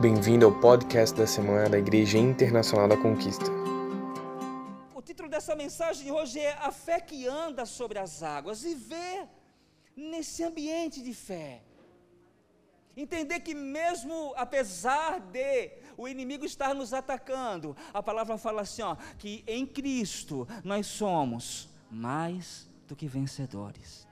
Bem-vindo 0.00 0.46
ao 0.46 0.52
podcast 0.60 1.16
da 1.18 1.26
semana 1.26 1.68
da 1.68 1.76
Igreja 1.76 2.18
Internacional 2.18 2.86
da 2.86 2.96
Conquista. 2.96 3.46
O 4.94 5.02
título 5.02 5.28
dessa 5.28 5.56
mensagem 5.56 6.04
de 6.04 6.12
hoje 6.12 6.38
é 6.38 6.52
A 6.52 6.70
Fé 6.70 7.00
que 7.00 7.26
Anda 7.26 7.66
sobre 7.66 7.98
as 7.98 8.22
Águas. 8.22 8.62
Viver 8.62 9.26
nesse 9.96 10.44
ambiente 10.44 11.02
de 11.02 11.12
fé. 11.12 11.62
Entender 12.96 13.40
que, 13.40 13.56
mesmo 13.56 14.32
apesar 14.36 15.18
de 15.18 15.72
o 15.96 16.06
inimigo 16.06 16.44
estar 16.44 16.76
nos 16.76 16.94
atacando, 16.94 17.76
a 17.92 18.00
palavra 18.00 18.38
fala 18.38 18.62
assim: 18.62 18.82
ó, 18.82 18.94
que 19.18 19.42
em 19.48 19.66
Cristo 19.66 20.46
nós 20.62 20.86
somos 20.86 21.68
mais 21.90 22.70
do 22.86 22.94
que 22.94 23.08
vencedores 23.08 24.07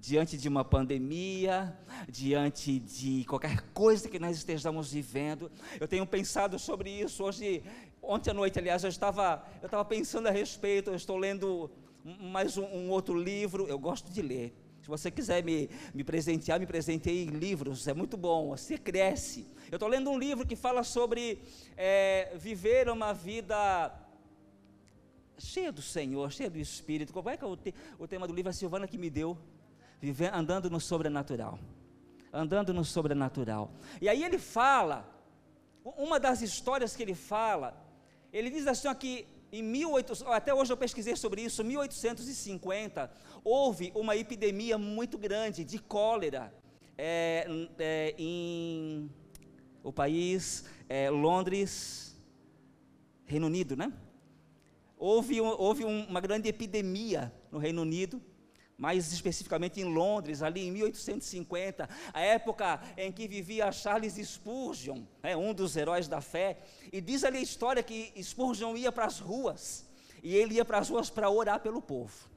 diante 0.00 0.38
de 0.38 0.48
uma 0.48 0.64
pandemia, 0.64 1.76
diante 2.08 2.78
de 2.78 3.24
qualquer 3.26 3.60
coisa 3.74 4.08
que 4.08 4.18
nós 4.18 4.38
estejamos 4.38 4.92
vivendo. 4.92 5.52
Eu 5.78 5.86
tenho 5.86 6.06
pensado 6.06 6.58
sobre 6.58 6.90
isso 6.90 7.22
hoje, 7.22 7.62
ontem 8.02 8.30
à 8.30 8.34
noite, 8.34 8.58
aliás, 8.58 8.82
eu 8.82 8.88
estava, 8.88 9.46
eu 9.60 9.66
estava 9.66 9.84
pensando 9.84 10.26
a 10.26 10.30
respeito, 10.30 10.90
eu 10.90 10.94
estou 10.94 11.18
lendo 11.18 11.70
mais 12.18 12.56
um, 12.56 12.64
um 12.64 12.90
outro 12.90 13.14
livro, 13.14 13.66
eu 13.68 13.78
gosto 13.78 14.10
de 14.10 14.22
ler. 14.22 14.54
Se 14.80 14.88
você 14.88 15.10
quiser 15.10 15.44
me, 15.44 15.68
me 15.92 16.02
presentear, 16.02 16.58
me 16.58 16.66
presenteie 16.66 17.26
em 17.26 17.30
livros, 17.30 17.86
é 17.86 17.92
muito 17.92 18.16
bom, 18.16 18.48
você 18.48 18.78
cresce. 18.78 19.46
Eu 19.70 19.76
estou 19.76 19.88
lendo 19.88 20.10
um 20.10 20.18
livro 20.18 20.46
que 20.46 20.56
fala 20.56 20.82
sobre 20.82 21.42
é, 21.76 22.32
viver 22.36 22.88
uma 22.88 23.12
vida 23.12 23.92
cheia 25.38 25.70
do 25.70 25.82
Senhor, 25.82 26.32
cheia 26.32 26.48
do 26.48 26.58
Espírito. 26.58 27.12
Qual 27.12 27.28
é 27.28 27.36
que 27.36 27.44
é 27.44 27.46
o, 27.46 27.56
te, 27.56 27.74
o 27.98 28.08
tema 28.08 28.26
do 28.26 28.34
livro? 28.34 28.48
A 28.48 28.52
Silvana 28.52 28.88
que 28.88 28.96
me 28.96 29.10
deu 29.10 29.36
viver, 30.00 30.32
andando 30.34 30.70
no 30.70 30.80
sobrenatural. 30.80 31.58
Andando 32.32 32.72
no 32.72 32.84
sobrenatural. 32.84 33.70
E 34.00 34.08
aí 34.08 34.22
ele 34.24 34.38
fala, 34.38 35.08
uma 35.84 36.18
das 36.18 36.42
histórias 36.42 36.96
que 36.96 37.02
ele 37.02 37.14
fala, 37.14 37.76
ele 38.32 38.50
diz 38.50 38.66
assim 38.66 38.88
aqui, 38.88 39.26
em 39.52 39.62
1800, 39.62 40.22
até 40.32 40.54
hoje 40.54 40.72
eu 40.72 40.76
pesquisei 40.76 41.16
sobre 41.16 41.42
isso, 41.42 41.64
1850, 41.64 43.10
houve 43.42 43.92
uma 43.94 44.16
epidemia 44.16 44.78
muito 44.78 45.18
grande 45.18 45.64
de 45.64 45.78
cólera 45.78 46.54
é, 46.96 47.46
é, 47.78 48.14
em 48.16 49.10
o 49.82 49.92
país 49.92 50.64
é, 50.88 51.10
Londres, 51.10 52.14
Reino 53.24 53.46
Unido, 53.46 53.76
né? 53.76 53.92
Houve, 54.96 55.40
houve 55.40 55.84
uma 55.84 56.20
grande 56.20 56.48
epidemia 56.48 57.32
no 57.50 57.58
Reino 57.58 57.82
Unido, 57.82 58.22
mais 58.80 59.12
especificamente 59.12 59.78
em 59.78 59.84
Londres, 59.84 60.42
ali 60.42 60.66
em 60.66 60.70
1850, 60.72 61.86
a 62.14 62.20
época 62.20 62.80
em 62.96 63.12
que 63.12 63.28
vivia 63.28 63.70
Charles 63.70 64.14
Spurgeon, 64.14 65.02
né, 65.22 65.36
um 65.36 65.52
dos 65.52 65.76
heróis 65.76 66.08
da 66.08 66.22
fé, 66.22 66.56
e 66.90 66.98
diz 66.98 67.22
ali 67.22 67.36
a 67.36 67.42
história 67.42 67.82
que 67.82 68.10
Spurgeon 68.22 68.74
ia 68.78 68.90
para 68.90 69.04
as 69.04 69.20
ruas, 69.20 69.86
e 70.22 70.34
ele 70.34 70.54
ia 70.54 70.64
para 70.64 70.78
as 70.78 70.88
ruas 70.88 71.10
para 71.10 71.28
orar 71.28 71.60
pelo 71.60 71.82
povo. 71.82 72.29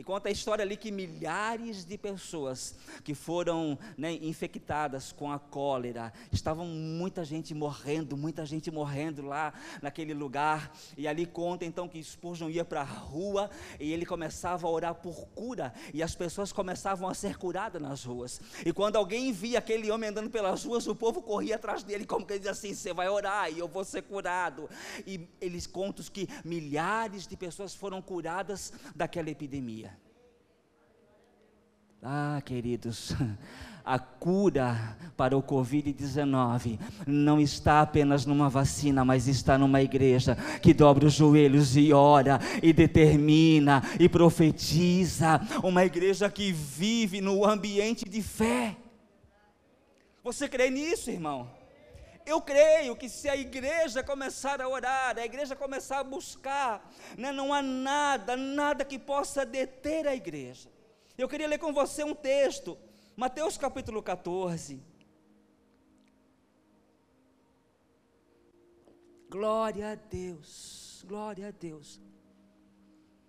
E 0.00 0.02
conta 0.02 0.30
a 0.30 0.32
história 0.32 0.62
ali 0.62 0.78
que 0.78 0.90
milhares 0.90 1.84
de 1.84 1.98
pessoas 1.98 2.74
que 3.04 3.14
foram 3.14 3.78
né, 3.98 4.14
infectadas 4.14 5.12
com 5.12 5.30
a 5.30 5.38
cólera, 5.38 6.10
estavam 6.32 6.64
muita 6.64 7.22
gente 7.22 7.54
morrendo, 7.54 8.16
muita 8.16 8.46
gente 8.46 8.70
morrendo 8.70 9.20
lá 9.20 9.52
naquele 9.82 10.14
lugar. 10.14 10.74
E 10.96 11.06
ali 11.06 11.26
conta 11.26 11.66
então 11.66 11.86
que 11.86 12.02
Spurgeon 12.02 12.48
ia 12.48 12.64
para 12.64 12.80
a 12.80 12.84
rua 12.84 13.50
e 13.78 13.92
ele 13.92 14.06
começava 14.06 14.66
a 14.66 14.70
orar 14.70 14.94
por 14.94 15.28
cura 15.34 15.74
e 15.92 16.02
as 16.02 16.14
pessoas 16.14 16.50
começavam 16.50 17.06
a 17.06 17.12
ser 17.12 17.36
curadas 17.36 17.82
nas 17.82 18.02
ruas. 18.02 18.40
E 18.64 18.72
quando 18.72 18.96
alguém 18.96 19.30
via 19.32 19.58
aquele 19.58 19.90
homem 19.90 20.08
andando 20.08 20.30
pelas 20.30 20.64
ruas, 20.64 20.86
o 20.86 20.94
povo 20.94 21.20
corria 21.20 21.56
atrás 21.56 21.82
dele, 21.82 22.06
como 22.06 22.24
que 22.24 22.32
ele 22.32 22.38
dizia 22.38 22.52
assim: 22.52 22.72
Você 22.72 22.94
vai 22.94 23.10
orar 23.10 23.52
e 23.52 23.58
eu 23.58 23.68
vou 23.68 23.84
ser 23.84 24.00
curado. 24.00 24.66
E 25.06 25.28
eles 25.42 25.66
contam 25.66 26.02
que 26.10 26.26
milhares 26.42 27.26
de 27.26 27.36
pessoas 27.36 27.74
foram 27.74 28.00
curadas 28.00 28.72
daquela 28.96 29.28
epidemia. 29.28 29.89
Ah, 32.02 32.40
queridos, 32.46 33.14
a 33.84 33.98
cura 33.98 34.96
para 35.18 35.36
o 35.36 35.42
Covid-19 35.42 36.78
não 37.06 37.38
está 37.38 37.82
apenas 37.82 38.24
numa 38.24 38.48
vacina, 38.48 39.04
mas 39.04 39.28
está 39.28 39.58
numa 39.58 39.82
igreja 39.82 40.34
que 40.62 40.72
dobra 40.72 41.06
os 41.06 41.12
joelhos 41.12 41.76
e 41.76 41.92
ora, 41.92 42.40
e 42.62 42.72
determina, 42.72 43.82
e 43.98 44.08
profetiza. 44.08 45.42
Uma 45.62 45.84
igreja 45.84 46.30
que 46.30 46.50
vive 46.52 47.20
no 47.20 47.44
ambiente 47.44 48.08
de 48.08 48.22
fé. 48.22 48.76
Você 50.24 50.48
crê 50.48 50.70
nisso, 50.70 51.10
irmão? 51.10 51.50
Eu 52.24 52.40
creio 52.40 52.96
que 52.96 53.10
se 53.10 53.28
a 53.28 53.36
igreja 53.36 54.02
começar 54.02 54.62
a 54.62 54.68
orar, 54.68 55.18
a 55.18 55.24
igreja 55.26 55.54
começar 55.54 56.00
a 56.00 56.04
buscar, 56.04 56.90
né, 57.18 57.30
não 57.30 57.52
há 57.52 57.60
nada, 57.60 58.38
nada 58.38 58.86
que 58.86 58.98
possa 58.98 59.44
deter 59.44 60.08
a 60.08 60.14
igreja. 60.14 60.79
Eu 61.20 61.28
queria 61.28 61.46
ler 61.46 61.58
com 61.58 61.70
você 61.70 62.02
um 62.02 62.14
texto, 62.14 62.78
Mateus 63.14 63.58
capítulo 63.58 64.02
14. 64.02 64.82
Glória 69.28 69.92
a 69.92 69.94
Deus, 69.96 71.04
glória 71.06 71.48
a 71.48 71.50
Deus. 71.50 72.00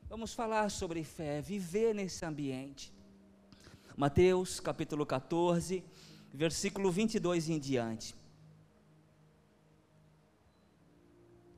Vamos 0.08 0.34
falar 0.34 0.72
sobre 0.72 1.04
fé, 1.04 1.42
viver 1.42 1.94
nesse 1.94 2.24
ambiente. 2.24 2.94
Mateus 3.98 4.62
capítulo 4.62 5.06
14, 5.06 5.84
versículo 6.34 6.90
22 6.94 7.50
em 7.50 7.60
diante. 7.60 8.16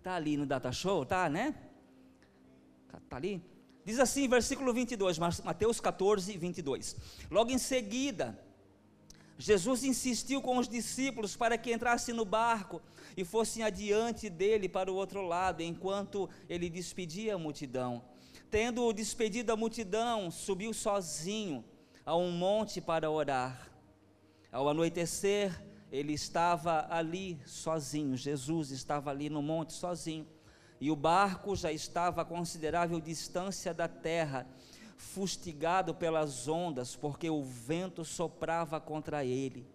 Tá 0.02 0.16
ali 0.16 0.36
no 0.36 0.48
data 0.48 0.72
show, 0.72 1.06
tá, 1.06 1.30
né? 1.30 1.56
Tá 3.08 3.18
ali? 3.18 3.53
Diz 3.86 4.00
assim, 4.00 4.28
versículo 4.28 4.74
22, 4.74 5.20
Mateus 5.20 5.80
14, 5.82 6.38
22. 6.38 6.96
Logo 7.30 7.52
em 7.52 7.58
seguida, 7.58 8.40
Jesus 9.38 9.84
insistiu 9.84 10.42
com 10.42 10.58
os 10.58 10.70
discípulos 10.70 11.36
para 11.36 11.58
que 11.58 11.74
entrassem 11.74 12.16
no 12.16 12.24
barco 12.24 12.82
e 13.18 13.26
fossem 13.26 13.62
adiante 13.62 14.30
dele 14.30 14.70
para 14.70 14.92
o 14.92 14.96
outro 14.96 15.22
lado, 15.22 15.62
enquanto 15.62 16.30
ele 16.48 16.70
despedia 16.70 17.36
a 17.36 17.38
multidão. 17.38 18.04
Tendo 18.50 18.94
despedido 18.94 19.52
a 19.52 19.58
multidão, 19.58 20.32
subiu 20.32 20.74
sozinho 20.74 21.66
a 22.06 22.16
um 22.16 22.32
monte 22.32 22.80
para 22.80 23.12
orar. 23.12 23.70
Ao 24.52 24.70
anoitecer, 24.70 25.62
ele 25.92 26.14
estava 26.14 26.88
ali 26.90 27.38
sozinho, 27.46 28.16
Jesus 28.16 28.72
estava 28.72 29.10
ali 29.10 29.30
no 29.30 29.42
monte 29.42 29.74
sozinho 29.74 30.26
e 30.79 30.91
o 30.91 30.95
barco 30.95 31.56
já 31.56 31.72
estava 31.72 32.22
a 32.22 32.25
considerável 32.25 33.00
distância 33.00 33.73
da 33.73 33.88
terra, 33.88 34.47
fustigado 34.97 35.94
pelas 35.94 36.47
ondas, 36.47 36.95
porque 36.95 37.29
o 37.29 37.44
vento 37.44 38.03
soprava 38.03 38.79
contra 38.79 39.23
ele. 39.23 39.67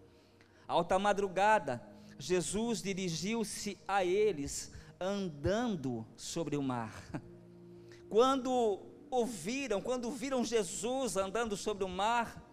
Alta 0.67 0.99
madrugada, 0.99 1.81
Jesus 2.17 2.81
dirigiu-se 2.81 3.77
a 3.87 4.03
eles, 4.03 4.71
andando 4.99 6.05
sobre 6.15 6.57
o 6.57 6.61
mar. 6.61 6.93
Quando 8.09 8.79
ouviram, 9.09 9.81
quando 9.81 10.11
viram 10.11 10.43
Jesus 10.43 11.17
andando 11.17 11.55
sobre 11.55 11.83
o 11.83 11.89
mar, 11.89 12.43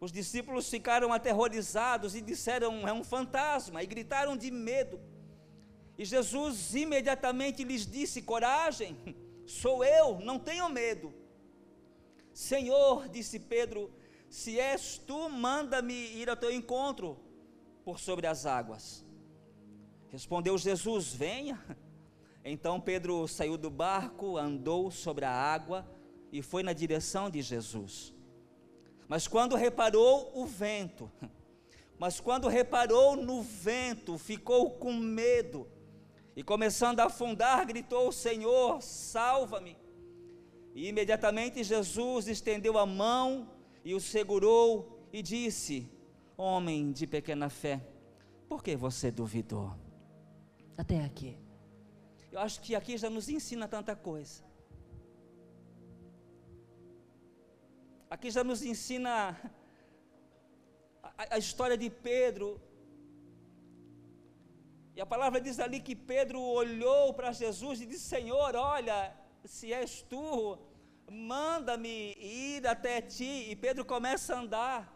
os 0.00 0.12
discípulos 0.12 0.68
ficaram 0.68 1.12
aterrorizados 1.12 2.14
e 2.14 2.20
disseram: 2.20 2.86
É 2.86 2.92
um 2.92 3.02
fantasma, 3.02 3.82
e 3.82 3.86
gritaram 3.86 4.36
de 4.36 4.50
medo. 4.50 5.00
E 5.98 6.04
Jesus 6.04 6.76
imediatamente 6.76 7.64
lhes 7.64 7.84
disse: 7.84 8.22
Coragem, 8.22 8.96
sou 9.44 9.84
eu, 9.84 10.20
não 10.20 10.38
tenham 10.38 10.68
medo. 10.68 11.12
Senhor, 12.32 13.08
disse 13.08 13.40
Pedro, 13.40 13.90
se 14.30 14.60
és 14.60 14.96
tu, 14.96 15.28
manda-me 15.28 15.92
ir 15.92 16.30
ao 16.30 16.36
teu 16.36 16.52
encontro 16.52 17.18
por 17.84 17.98
sobre 17.98 18.28
as 18.28 18.46
águas. 18.46 19.04
Respondeu 20.08 20.56
Jesus: 20.56 21.12
Venha. 21.12 21.60
Então 22.44 22.80
Pedro 22.80 23.26
saiu 23.26 23.58
do 23.58 23.68
barco, 23.68 24.38
andou 24.38 24.90
sobre 24.90 25.24
a 25.24 25.30
água 25.30 25.86
e 26.32 26.40
foi 26.40 26.62
na 26.62 26.72
direção 26.72 27.28
de 27.28 27.42
Jesus. 27.42 28.14
Mas 29.08 29.26
quando 29.26 29.56
reparou 29.56 30.30
o 30.34 30.46
vento, 30.46 31.10
mas 31.98 32.20
quando 32.20 32.46
reparou 32.46 33.16
no 33.16 33.42
vento, 33.42 34.16
ficou 34.16 34.70
com 34.70 34.94
medo 34.94 35.66
e 36.38 36.42
começando 36.44 37.00
a 37.00 37.06
afundar, 37.06 37.66
gritou: 37.66 38.12
Senhor, 38.12 38.80
salva-me. 38.80 39.76
E 40.72 40.86
imediatamente 40.86 41.64
Jesus 41.64 42.28
estendeu 42.28 42.78
a 42.78 42.86
mão 42.86 43.50
e 43.84 43.92
o 43.92 44.00
segurou 44.00 45.04
e 45.12 45.20
disse: 45.20 45.90
Homem 46.36 46.92
de 46.92 47.08
pequena 47.08 47.50
fé, 47.50 47.84
por 48.48 48.62
que 48.62 48.76
você 48.76 49.10
duvidou? 49.10 49.74
Até 50.76 51.02
aqui. 51.04 51.36
Eu 52.30 52.38
acho 52.38 52.60
que 52.60 52.76
aqui 52.76 52.96
já 52.96 53.10
nos 53.10 53.28
ensina 53.28 53.66
tanta 53.66 53.96
coisa. 53.96 54.44
Aqui 58.08 58.30
já 58.30 58.44
nos 58.44 58.62
ensina 58.62 59.36
a, 61.02 61.34
a 61.34 61.38
história 61.38 61.76
de 61.76 61.90
Pedro. 61.90 62.60
E 64.98 65.00
a 65.00 65.06
palavra 65.06 65.40
diz 65.40 65.60
ali 65.60 65.78
que 65.78 65.94
Pedro 65.94 66.40
olhou 66.40 67.14
para 67.14 67.30
Jesus 67.30 67.80
e 67.80 67.86
disse: 67.86 68.06
Senhor, 68.16 68.56
olha, 68.56 69.14
se 69.44 69.72
és 69.72 70.02
tu, 70.02 70.58
manda-me 71.08 72.14
ir 72.14 72.66
até 72.66 73.00
ti. 73.00 73.46
E 73.48 73.54
Pedro 73.54 73.84
começa 73.84 74.34
a 74.34 74.40
andar. 74.40 74.92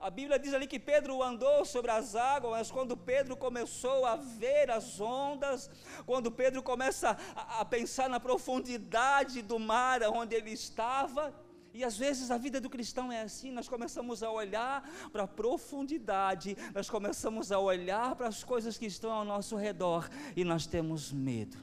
A 0.00 0.08
Bíblia 0.08 0.38
diz 0.38 0.54
ali 0.54 0.66
que 0.66 0.78
Pedro 0.78 1.22
andou 1.22 1.62
sobre 1.66 1.90
as 1.90 2.16
águas, 2.16 2.52
mas 2.52 2.70
quando 2.70 2.96
Pedro 2.96 3.36
começou 3.36 4.06
a 4.06 4.16
ver 4.16 4.70
as 4.70 4.98
ondas, 4.98 5.68
quando 6.06 6.30
Pedro 6.30 6.62
começa 6.62 7.18
a, 7.34 7.60
a 7.60 7.64
pensar 7.66 8.08
na 8.08 8.18
profundidade 8.18 9.42
do 9.42 9.58
mar 9.58 10.02
onde 10.04 10.34
ele 10.34 10.52
estava, 10.52 11.34
e 11.76 11.84
às 11.84 11.96
vezes 11.96 12.30
a 12.30 12.38
vida 12.38 12.60
do 12.60 12.70
cristão 12.70 13.12
é 13.12 13.20
assim, 13.22 13.50
nós 13.52 13.68
começamos 13.68 14.22
a 14.22 14.30
olhar 14.30 14.82
para 15.12 15.24
a 15.24 15.28
profundidade, 15.28 16.56
nós 16.74 16.88
começamos 16.88 17.52
a 17.52 17.58
olhar 17.58 18.16
para 18.16 18.28
as 18.28 18.42
coisas 18.42 18.78
que 18.78 18.86
estão 18.86 19.12
ao 19.12 19.24
nosso 19.24 19.56
redor 19.56 20.08
e 20.34 20.42
nós 20.42 20.66
temos 20.66 21.12
medo. 21.12 21.56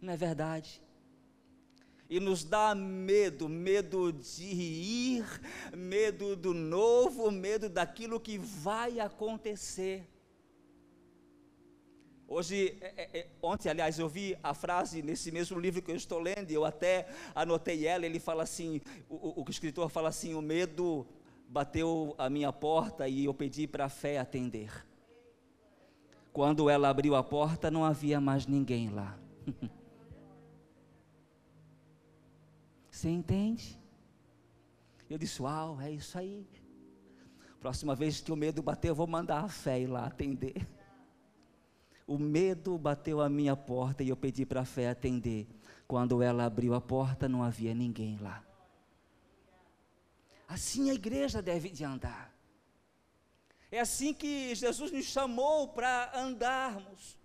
Não 0.00 0.12
é 0.12 0.16
verdade? 0.16 0.80
e 2.10 2.18
nos 2.18 2.42
dá 2.42 2.74
medo, 2.74 3.48
medo 3.50 4.10
de 4.12 4.42
ir, 4.42 5.26
medo 5.76 6.34
do 6.34 6.54
novo, 6.54 7.30
medo 7.30 7.68
daquilo 7.68 8.18
que 8.18 8.38
vai 8.38 8.98
acontecer. 8.98 10.08
Hoje, 12.30 12.76
é, 12.82 12.92
é, 12.94 13.18
é, 13.20 13.26
ontem, 13.42 13.70
aliás, 13.70 13.98
eu 13.98 14.06
vi 14.06 14.36
a 14.42 14.52
frase 14.52 15.00
nesse 15.00 15.32
mesmo 15.32 15.58
livro 15.58 15.80
que 15.80 15.90
eu 15.90 15.96
estou 15.96 16.18
lendo, 16.18 16.50
e 16.50 16.54
eu 16.54 16.62
até 16.62 17.08
anotei 17.34 17.86
ela. 17.86 18.04
Ele 18.04 18.20
fala 18.20 18.42
assim: 18.42 18.82
o, 19.08 19.40
o, 19.40 19.44
o 19.46 19.50
escritor 19.50 19.88
fala 19.88 20.10
assim, 20.10 20.34
o 20.34 20.42
medo 20.42 21.06
bateu 21.48 22.14
a 22.18 22.28
minha 22.28 22.52
porta 22.52 23.08
e 23.08 23.24
eu 23.24 23.32
pedi 23.32 23.66
para 23.66 23.86
a 23.86 23.88
fé 23.88 24.18
atender. 24.18 24.86
Quando 26.30 26.68
ela 26.68 26.90
abriu 26.90 27.16
a 27.16 27.24
porta, 27.24 27.70
não 27.70 27.82
havia 27.82 28.20
mais 28.20 28.46
ninguém 28.46 28.90
lá. 28.90 29.18
Você 32.90 33.08
entende? 33.08 33.80
Eu 35.08 35.16
disse: 35.16 35.40
Uau, 35.40 35.80
é 35.80 35.90
isso 35.90 36.18
aí. 36.18 36.46
Próxima 37.58 37.94
vez 37.94 38.20
que 38.20 38.30
o 38.30 38.36
medo 38.36 38.62
bater, 38.62 38.90
eu 38.90 38.94
vou 38.94 39.06
mandar 39.06 39.42
a 39.42 39.48
fé 39.48 39.80
ir 39.80 39.86
lá 39.86 40.04
atender. 40.04 40.68
O 42.08 42.18
medo 42.18 42.78
bateu 42.78 43.20
a 43.20 43.28
minha 43.28 43.54
porta 43.54 44.02
e 44.02 44.08
eu 44.08 44.16
pedi 44.16 44.44
para 44.44 44.62
a 44.62 44.64
fé 44.64 44.88
atender. 44.88 45.46
Quando 45.86 46.22
ela 46.22 46.46
abriu 46.46 46.72
a 46.74 46.80
porta, 46.80 47.28
não 47.28 47.42
havia 47.42 47.74
ninguém 47.74 48.16
lá. 48.16 48.42
Assim 50.48 50.90
a 50.90 50.94
igreja 50.94 51.42
deve 51.42 51.68
de 51.68 51.84
andar. 51.84 52.34
É 53.70 53.80
assim 53.80 54.14
que 54.14 54.54
Jesus 54.54 54.90
nos 54.90 55.04
chamou 55.04 55.68
para 55.68 56.10
andarmos 56.18 57.18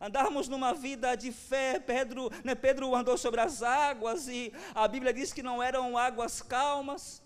andarmos 0.00 0.48
numa 0.48 0.72
vida 0.74 1.14
de 1.14 1.30
fé. 1.32 1.78
Pedro, 1.78 2.28
né, 2.44 2.54
Pedro 2.54 2.94
andou 2.94 3.16
sobre 3.16 3.40
as 3.40 3.62
águas 3.62 4.28
e 4.28 4.52
a 4.74 4.86
Bíblia 4.88 5.12
diz 5.12 5.32
que 5.32 5.42
não 5.42 5.62
eram 5.62 5.96
águas 5.96 6.42
calmas. 6.42 7.22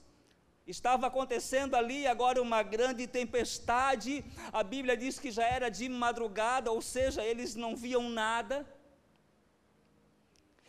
Estava 0.66 1.08
acontecendo 1.08 1.74
ali 1.74 2.06
agora 2.06 2.40
uma 2.40 2.62
grande 2.62 3.06
tempestade. 3.06 4.24
A 4.52 4.62
Bíblia 4.62 4.96
diz 4.96 5.18
que 5.18 5.30
já 5.30 5.44
era 5.44 5.68
de 5.68 5.88
madrugada, 5.88 6.70
ou 6.70 6.80
seja, 6.80 7.24
eles 7.24 7.56
não 7.56 7.74
viam 7.74 8.08
nada. 8.08 8.64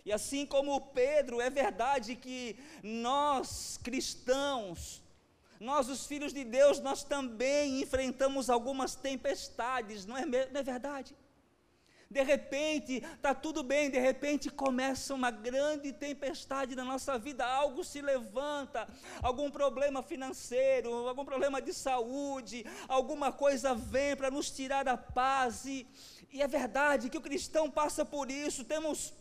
E 0.06 0.12
assim 0.12 0.46
como 0.46 0.80
Pedro, 0.82 1.40
é 1.40 1.50
verdade 1.50 2.16
que 2.16 2.58
nós 2.82 3.80
cristãos, 3.82 5.02
nós 5.60 5.88
os 5.88 6.06
filhos 6.06 6.34
de 6.34 6.44
Deus, 6.44 6.80
nós 6.80 7.04
também 7.04 7.82
enfrentamos 7.82 8.50
algumas 8.50 8.96
tempestades, 8.96 10.06
não 10.06 10.18
é, 10.18 10.26
não 10.26 10.60
é 10.60 10.64
verdade? 10.64 11.16
De 12.14 12.22
repente 12.22 13.04
está 13.16 13.34
tudo 13.34 13.64
bem, 13.64 13.90
de 13.90 13.98
repente 13.98 14.48
começa 14.48 15.16
uma 15.16 15.32
grande 15.32 15.92
tempestade 15.92 16.76
na 16.76 16.86
nossa 16.86 17.18
vida, 17.18 17.44
algo 17.44 17.84
se 17.84 18.02
levanta, 18.02 18.88
algum 19.22 19.50
problema 19.50 20.04
financeiro, 20.04 21.08
algum 21.08 21.26
problema 21.26 21.60
de 21.60 21.74
saúde, 21.74 22.66
alguma 22.88 23.32
coisa 23.32 23.74
vem 23.74 24.16
para 24.16 24.30
nos 24.30 24.52
tirar 24.52 24.88
a 24.88 24.96
paz, 24.96 25.66
e, 25.66 25.88
e 26.32 26.40
é 26.40 26.48
verdade 26.48 27.10
que 27.10 27.18
o 27.18 27.22
cristão 27.22 27.70
passa 27.70 28.06
por 28.06 28.30
isso, 28.30 28.64
temos 28.64 29.12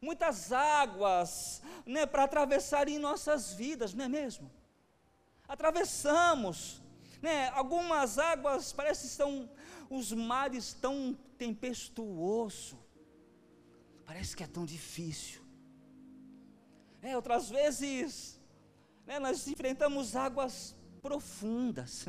muitas 0.00 0.50
águas 0.50 1.60
né, 1.84 2.06
para 2.06 2.24
atravessar 2.24 2.88
em 2.88 2.98
nossas 2.98 3.52
vidas, 3.52 3.92
não 3.92 4.06
é 4.06 4.08
mesmo? 4.08 4.50
Atravessamos, 5.46 6.80
né, 7.20 7.50
algumas 7.50 8.18
águas 8.18 8.72
parece 8.72 9.08
que 9.08 9.14
são 9.14 9.46
os 9.90 10.12
mares 10.12 10.72
tão 10.72 11.18
tempestuoso. 11.36 12.78
Parece 14.06 14.36
que 14.36 14.44
é 14.44 14.46
tão 14.46 14.64
difícil. 14.64 15.42
É, 17.02 17.16
outras 17.16 17.50
vezes, 17.50 18.40
né, 19.04 19.18
nós 19.18 19.48
enfrentamos 19.48 20.14
águas 20.14 20.76
profundas. 21.02 22.08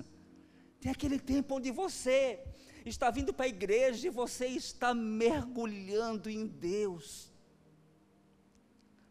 Tem 0.80 0.92
aquele 0.92 1.20
tempo 1.20 1.56
onde 1.56 1.72
você 1.72 2.44
está 2.86 3.10
vindo 3.10 3.34
para 3.34 3.46
a 3.46 3.50
igreja 3.50 4.08
e 4.08 4.12
você 4.12 4.46
está 4.48 4.94
mergulhando 4.94 6.30
em 6.30 6.46
Deus. 6.46 7.32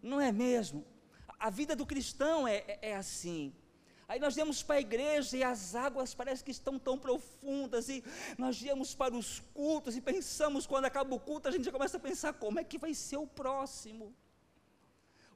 Não 0.02 0.20
é 0.20 0.30
mesmo? 0.30 0.84
A 1.38 1.50
vida 1.50 1.74
do 1.74 1.86
cristão 1.86 2.46
é, 2.46 2.56
é, 2.66 2.90
é 2.90 2.96
assim. 2.96 3.52
Aí 4.10 4.18
nós 4.18 4.34
viemos 4.34 4.60
para 4.60 4.74
a 4.74 4.80
igreja 4.80 5.36
e 5.36 5.44
as 5.44 5.76
águas 5.76 6.12
parecem 6.12 6.44
que 6.44 6.50
estão 6.50 6.80
tão 6.80 6.98
profundas, 6.98 7.88
e 7.88 8.02
nós 8.36 8.60
viemos 8.60 8.92
para 8.92 9.14
os 9.14 9.38
cultos 9.54 9.96
e 9.96 10.00
pensamos, 10.00 10.66
quando 10.66 10.86
acaba 10.86 11.14
o 11.14 11.20
culto, 11.20 11.46
a 11.46 11.52
gente 11.52 11.62
já 11.62 11.70
começa 11.70 11.96
a 11.96 12.00
pensar 12.00 12.32
como 12.32 12.58
é 12.58 12.64
que 12.64 12.76
vai 12.76 12.92
ser 12.92 13.18
o 13.18 13.26
próximo. 13.40 14.12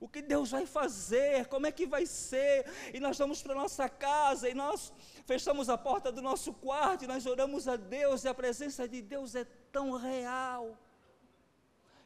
O 0.01 0.09
que 0.09 0.21
Deus 0.21 0.51
vai 0.51 0.67
fazer, 0.67 1.47
como 1.47 1.69
é 1.69 1.71
que 1.71 1.87
vai 1.87 2.05
ser, 2.05 2.67
e 2.93 2.99
nós 2.99 3.17
vamos 3.17 3.41
para 3.41 3.53
a 3.53 3.61
nossa 3.63 3.89
casa 3.89 4.49
e 4.49 4.55
nós 4.55 4.93
fechamos 5.25 5.69
a 5.69 5.79
porta 5.79 6.11
do 6.11 6.21
nosso 6.21 6.53
quarto 6.53 7.05
e 7.05 7.07
nós 7.07 7.27
oramos 7.27 7.69
a 7.69 7.77
Deus, 7.77 8.25
e 8.25 8.29
a 8.29 8.35
presença 8.35 8.89
de 8.89 9.01
Deus 9.01 9.37
é 9.37 9.45
tão 9.71 9.93
real 9.93 10.77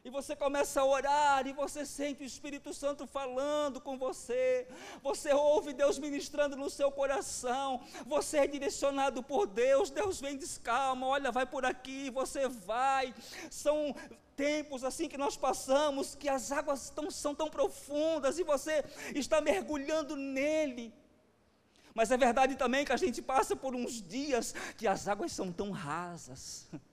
e 0.09 0.11
você 0.11 0.35
começa 0.35 0.81
a 0.81 0.85
orar 0.85 1.45
e 1.45 1.53
você 1.53 1.85
sente 1.85 2.23
o 2.23 2.25
Espírito 2.25 2.73
Santo 2.73 3.05
falando 3.05 3.79
com 3.79 3.95
você, 3.95 4.67
você 5.03 5.31
ouve 5.31 5.71
Deus 5.71 5.99
ministrando 5.99 6.55
no 6.55 6.67
seu 6.67 6.91
coração, 6.91 7.79
você 8.07 8.39
é 8.39 8.47
direcionado 8.47 9.21
por 9.21 9.45
Deus, 9.45 9.91
Deus 9.91 10.19
vem 10.19 10.35
diz 10.35 10.57
calma, 10.57 11.05
olha, 11.05 11.31
vai 11.31 11.45
por 11.45 11.63
aqui, 11.63 12.09
você 12.09 12.47
vai. 12.47 13.13
São 13.51 13.95
tempos 14.35 14.83
assim 14.83 15.07
que 15.07 15.17
nós 15.17 15.37
passamos, 15.37 16.15
que 16.15 16.27
as 16.27 16.51
águas 16.51 16.89
tão, 16.89 17.11
são 17.11 17.35
tão 17.35 17.47
profundas 17.47 18.39
e 18.39 18.43
você 18.43 18.83
está 19.13 19.39
mergulhando 19.39 20.15
nele. 20.15 20.91
Mas 21.93 22.09
é 22.09 22.17
verdade 22.17 22.55
também 22.55 22.83
que 22.83 22.93
a 22.93 22.97
gente 22.97 23.21
passa 23.21 23.55
por 23.55 23.75
uns 23.75 24.01
dias 24.01 24.55
que 24.75 24.87
as 24.87 25.07
águas 25.07 25.31
são 25.31 25.51
tão 25.51 25.69
rasas. 25.69 26.67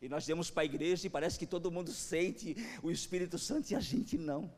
E 0.00 0.08
nós 0.08 0.26
viemos 0.26 0.50
para 0.50 0.62
a 0.62 0.64
igreja 0.64 1.06
e 1.06 1.10
parece 1.10 1.38
que 1.38 1.46
todo 1.46 1.70
mundo 1.70 1.92
sente 1.92 2.56
o 2.82 2.90
Espírito 2.90 3.38
Santo 3.38 3.70
e 3.70 3.74
a 3.74 3.80
gente 3.80 4.16
não. 4.16 4.50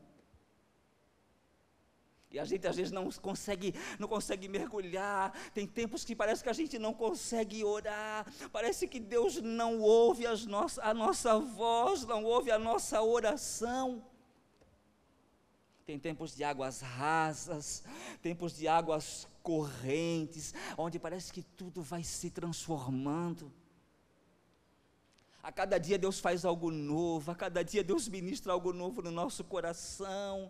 E 2.33 2.39
a 2.39 2.45
gente 2.45 2.65
às 2.65 2.75
vezes 2.75 2.91
não 2.91 3.11
consegue, 3.11 3.75
não 3.99 4.07
consegue 4.07 4.47
mergulhar. 4.47 5.31
Tem 5.53 5.67
tempos 5.67 6.03
que 6.03 6.15
parece 6.15 6.41
que 6.41 6.49
a 6.49 6.53
gente 6.53 6.79
não 6.79 6.91
consegue 6.91 7.63
orar. 7.63 8.25
Parece 8.51 8.87
que 8.87 8.99
Deus 8.99 9.39
não 9.39 9.79
ouve 9.79 10.25
as 10.25 10.47
a 10.81 10.93
nossa 10.95 11.37
voz, 11.37 12.05
não 12.05 12.23
ouve 12.23 12.49
a 12.49 12.57
nossa 12.57 13.03
oração. 13.03 14.03
Tem 15.85 15.99
tempos 15.99 16.35
de 16.35 16.43
águas 16.43 16.81
rasas, 16.81 17.83
tempos 18.21 18.55
de 18.55 18.67
águas 18.67 19.27
correntes, 19.43 20.55
onde 20.75 20.97
parece 20.97 21.31
que 21.31 21.43
tudo 21.43 21.83
vai 21.83 22.03
se 22.03 22.31
transformando. 22.31 23.53
A 25.43 25.51
cada 25.51 25.77
dia 25.77 25.97
Deus 25.97 26.21
faz 26.21 26.45
algo 26.45 26.71
novo, 26.71 27.29
a 27.29 27.35
cada 27.35 27.61
dia 27.63 27.83
Deus 27.83 28.07
ministra 28.07 28.53
algo 28.53 28.71
novo 28.71 29.01
no 29.01 29.11
nosso 29.11 29.43
coração. 29.43 30.49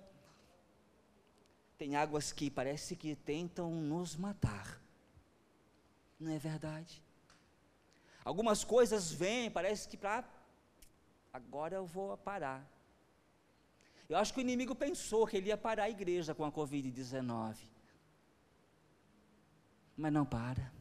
Tem 1.79 1.95
águas 1.95 2.31
que 2.31 2.51
parece 2.51 2.95
que 2.95 3.15
tentam 3.15 3.71
nos 3.71 4.15
matar. 4.15 4.79
Não 6.19 6.31
é 6.31 6.37
verdade? 6.37 7.03
Algumas 8.23 8.63
coisas 8.63 9.11
vêm, 9.11 9.49
parece 9.49 9.87
que 9.87 9.97
para 9.97 10.23
agora 11.33 11.75
eu 11.75 11.87
vou 11.87 12.15
parar. 12.15 12.63
Eu 14.07 14.17
acho 14.17 14.31
que 14.31 14.39
o 14.39 14.41
inimigo 14.41 14.75
pensou 14.75 15.25
que 15.25 15.37
ele 15.37 15.47
ia 15.47 15.57
parar 15.57 15.85
a 15.85 15.89
igreja 15.89 16.35
com 16.35 16.45
a 16.45 16.51
Covid-19. 16.51 17.57
Mas 19.97 20.13
não 20.13 20.23
para. 20.23 20.71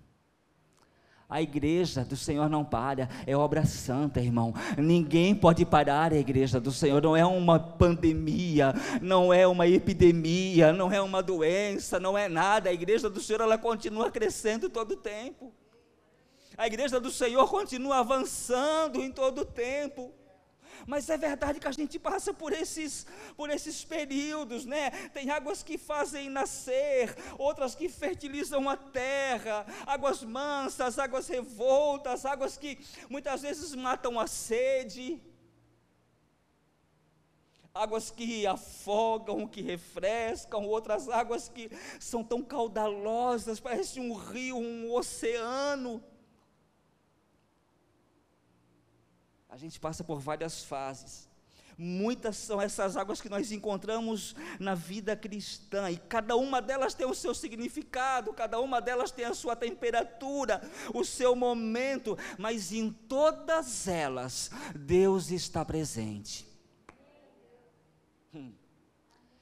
A 1.32 1.40
igreja 1.40 2.04
do 2.04 2.14
Senhor 2.14 2.46
não 2.50 2.62
para, 2.62 3.08
é 3.26 3.34
obra 3.34 3.64
santa, 3.64 4.20
irmão. 4.20 4.52
Ninguém 4.76 5.34
pode 5.34 5.64
parar 5.64 6.12
a 6.12 6.18
igreja 6.18 6.60
do 6.60 6.70
Senhor. 6.70 7.02
Não 7.02 7.16
é 7.16 7.24
uma 7.24 7.58
pandemia, 7.58 8.74
não 9.00 9.32
é 9.32 9.46
uma 9.46 9.66
epidemia, 9.66 10.74
não 10.74 10.92
é 10.92 11.00
uma 11.00 11.22
doença, 11.22 11.98
não 11.98 12.18
é 12.18 12.28
nada. 12.28 12.68
A 12.68 12.72
igreja 12.74 13.08
do 13.08 13.18
Senhor 13.18 13.40
ela 13.40 13.56
continua 13.56 14.10
crescendo 14.10 14.68
todo 14.68 14.92
o 14.92 14.96
tempo. 14.98 15.50
A 16.54 16.66
igreja 16.66 17.00
do 17.00 17.10
Senhor 17.10 17.48
continua 17.48 18.00
avançando 18.00 19.00
em 19.00 19.10
todo 19.10 19.40
o 19.40 19.46
tempo. 19.46 20.12
Mas 20.86 21.08
é 21.08 21.16
verdade 21.16 21.60
que 21.60 21.68
a 21.68 21.72
gente 21.72 21.98
passa 21.98 22.32
por 22.34 22.52
esses, 22.52 23.06
por 23.36 23.50
esses 23.50 23.84
períodos, 23.84 24.64
né? 24.64 24.90
Tem 25.08 25.30
águas 25.30 25.62
que 25.62 25.78
fazem 25.78 26.28
nascer, 26.28 27.14
outras 27.38 27.74
que 27.74 27.88
fertilizam 27.88 28.68
a 28.68 28.76
terra, 28.76 29.66
águas 29.86 30.22
mansas, 30.22 30.98
águas 30.98 31.28
revoltas, 31.28 32.24
águas 32.24 32.56
que 32.56 32.78
muitas 33.08 33.42
vezes 33.42 33.74
matam 33.74 34.18
a 34.18 34.26
sede. 34.26 35.20
Águas 37.74 38.10
que 38.10 38.46
afogam, 38.46 39.48
que 39.48 39.62
refrescam, 39.62 40.66
outras 40.66 41.08
águas 41.08 41.48
que 41.48 41.70
são 41.98 42.22
tão 42.22 42.42
caudalosas, 42.42 43.60
parece 43.60 43.98
um 43.98 44.12
rio, 44.12 44.58
um 44.58 44.92
oceano. 44.92 46.04
A 49.52 49.56
gente 49.59 49.78
passa 49.78 50.02
por 50.02 50.18
várias 50.18 50.64
fases. 50.64 51.28
Muitas 51.76 52.38
são 52.38 52.59
essas 52.59 52.97
águas 52.97 53.21
que 53.21 53.28
nós 53.28 53.52
encontramos 53.52 54.35
na 54.59 54.75
vida 54.75 55.14
cristã, 55.14 55.90
e 55.90 55.99
cada 55.99 56.37
uma 56.37 56.62
delas 56.62 56.94
tem 56.94 57.06
o 57.06 57.14
seu 57.14 57.35
significado, 57.35 58.32
cada 58.32 58.59
uma 58.59 58.80
delas 58.80 59.11
tem 59.11 59.26
a 59.26 59.35
sua 59.35 59.54
temperatura, 59.54 60.62
o 60.94 61.04
seu 61.04 61.37
momento, 61.37 62.16
mas 62.38 62.73
em 62.73 62.90
todas 62.90 63.87
elas, 63.87 64.50
Deus 64.75 65.30
está 65.30 65.62
presente. 65.62 66.47
Hum. 68.32 68.54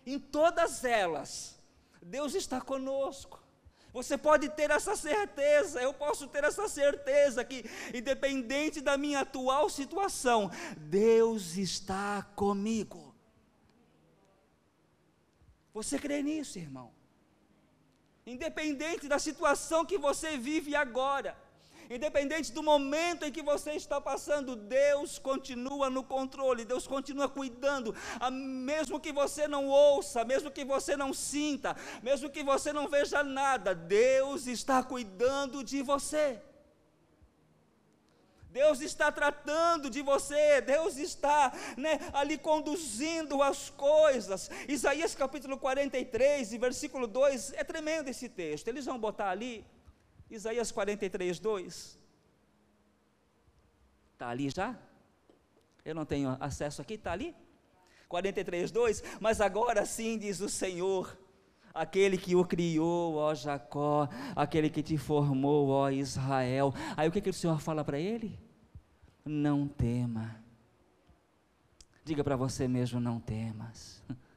Em 0.04 0.18
todas 0.18 0.84
elas, 0.84 1.56
Deus 2.02 2.34
está 2.34 2.60
conosco. 2.60 3.40
Você 3.92 4.16
pode 4.16 4.48
ter 4.50 4.70
essa 4.70 4.94
certeza, 4.94 5.80
eu 5.82 5.92
posso 5.92 6.28
ter 6.28 6.44
essa 6.44 6.68
certeza 6.68 7.44
que, 7.44 7.64
independente 7.92 8.80
da 8.80 8.96
minha 8.96 9.20
atual 9.20 9.68
situação, 9.68 10.50
Deus 10.76 11.56
está 11.56 12.22
comigo. 12.36 13.14
Você 15.74 15.98
crê 15.98 16.22
nisso, 16.22 16.58
irmão? 16.58 16.92
Independente 18.26 19.08
da 19.08 19.18
situação 19.18 19.84
que 19.84 19.98
você 19.98 20.36
vive 20.36 20.76
agora, 20.76 21.36
Independente 21.90 22.52
do 22.52 22.62
momento 22.62 23.24
em 23.24 23.32
que 23.32 23.42
você 23.42 23.72
está 23.72 24.00
passando, 24.00 24.54
Deus 24.54 25.18
continua 25.18 25.90
no 25.90 26.04
controle, 26.04 26.64
Deus 26.64 26.86
continua 26.86 27.28
cuidando, 27.28 27.92
mesmo 28.30 29.00
que 29.00 29.12
você 29.12 29.48
não 29.48 29.66
ouça, 29.66 30.24
mesmo 30.24 30.52
que 30.52 30.64
você 30.64 30.96
não 30.96 31.12
sinta, 31.12 31.76
mesmo 32.00 32.30
que 32.30 32.44
você 32.44 32.72
não 32.72 32.86
veja 32.88 33.24
nada, 33.24 33.74
Deus 33.74 34.46
está 34.46 34.84
cuidando 34.84 35.64
de 35.64 35.82
você. 35.82 36.40
Deus 38.50 38.80
está 38.80 39.10
tratando 39.10 39.90
de 39.90 40.00
você, 40.00 40.60
Deus 40.60 40.96
está 40.96 41.52
né, 41.76 41.98
ali 42.12 42.38
conduzindo 42.38 43.42
as 43.42 43.68
coisas. 43.70 44.48
Isaías 44.68 45.14
capítulo 45.16 45.58
43, 45.58 46.52
versículo 46.52 47.08
2, 47.08 47.52
é 47.54 47.64
tremendo 47.64 48.08
esse 48.08 48.28
texto. 48.28 48.68
Eles 48.68 48.84
vão 48.84 48.98
botar 48.98 49.30
ali. 49.30 49.64
Isaías 50.30 50.70
43, 50.70 51.38
2. 51.38 51.98
Está 54.12 54.28
ali 54.28 54.48
já? 54.50 54.78
Eu 55.84 55.94
não 55.94 56.04
tenho 56.04 56.36
acesso 56.38 56.80
aqui, 56.80 56.94
está 56.94 57.12
ali? 57.12 57.34
43, 58.08 58.70
2. 58.70 59.02
Mas 59.20 59.40
agora 59.40 59.84
sim 59.84 60.18
diz 60.18 60.40
o 60.40 60.48
Senhor, 60.48 61.18
aquele 61.74 62.16
que 62.16 62.36
o 62.36 62.44
criou, 62.44 63.16
ó 63.16 63.34
Jacó, 63.34 64.08
aquele 64.36 64.70
que 64.70 64.82
te 64.82 64.96
formou, 64.96 65.68
ó 65.68 65.90
Israel. 65.90 66.72
Aí 66.96 67.08
o 67.08 67.12
que, 67.12 67.20
que 67.20 67.30
o 67.30 67.34
Senhor 67.34 67.60
fala 67.60 67.84
para 67.84 67.98
ele? 67.98 68.38
Não 69.24 69.66
tema. 69.66 70.42
Diga 72.04 72.22
para 72.22 72.36
você 72.36 72.68
mesmo: 72.68 73.00
não 73.00 73.18
temas. 73.18 74.02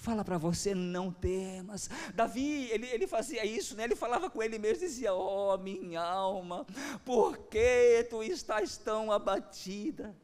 Fala 0.00 0.24
para 0.24 0.38
você, 0.38 0.74
não 0.74 1.12
temas. 1.12 1.90
Davi, 2.14 2.70
ele, 2.70 2.86
ele 2.86 3.06
fazia 3.06 3.44
isso, 3.44 3.76
né? 3.76 3.84
ele 3.84 3.94
falava 3.94 4.30
com 4.30 4.42
ele 4.42 4.58
mesmo, 4.58 4.78
dizia: 4.78 5.12
Oh, 5.12 5.58
minha 5.58 6.00
alma, 6.00 6.66
por 7.04 7.36
que 7.36 8.06
tu 8.08 8.22
estás 8.22 8.78
tão 8.78 9.12
abatida? 9.12 10.16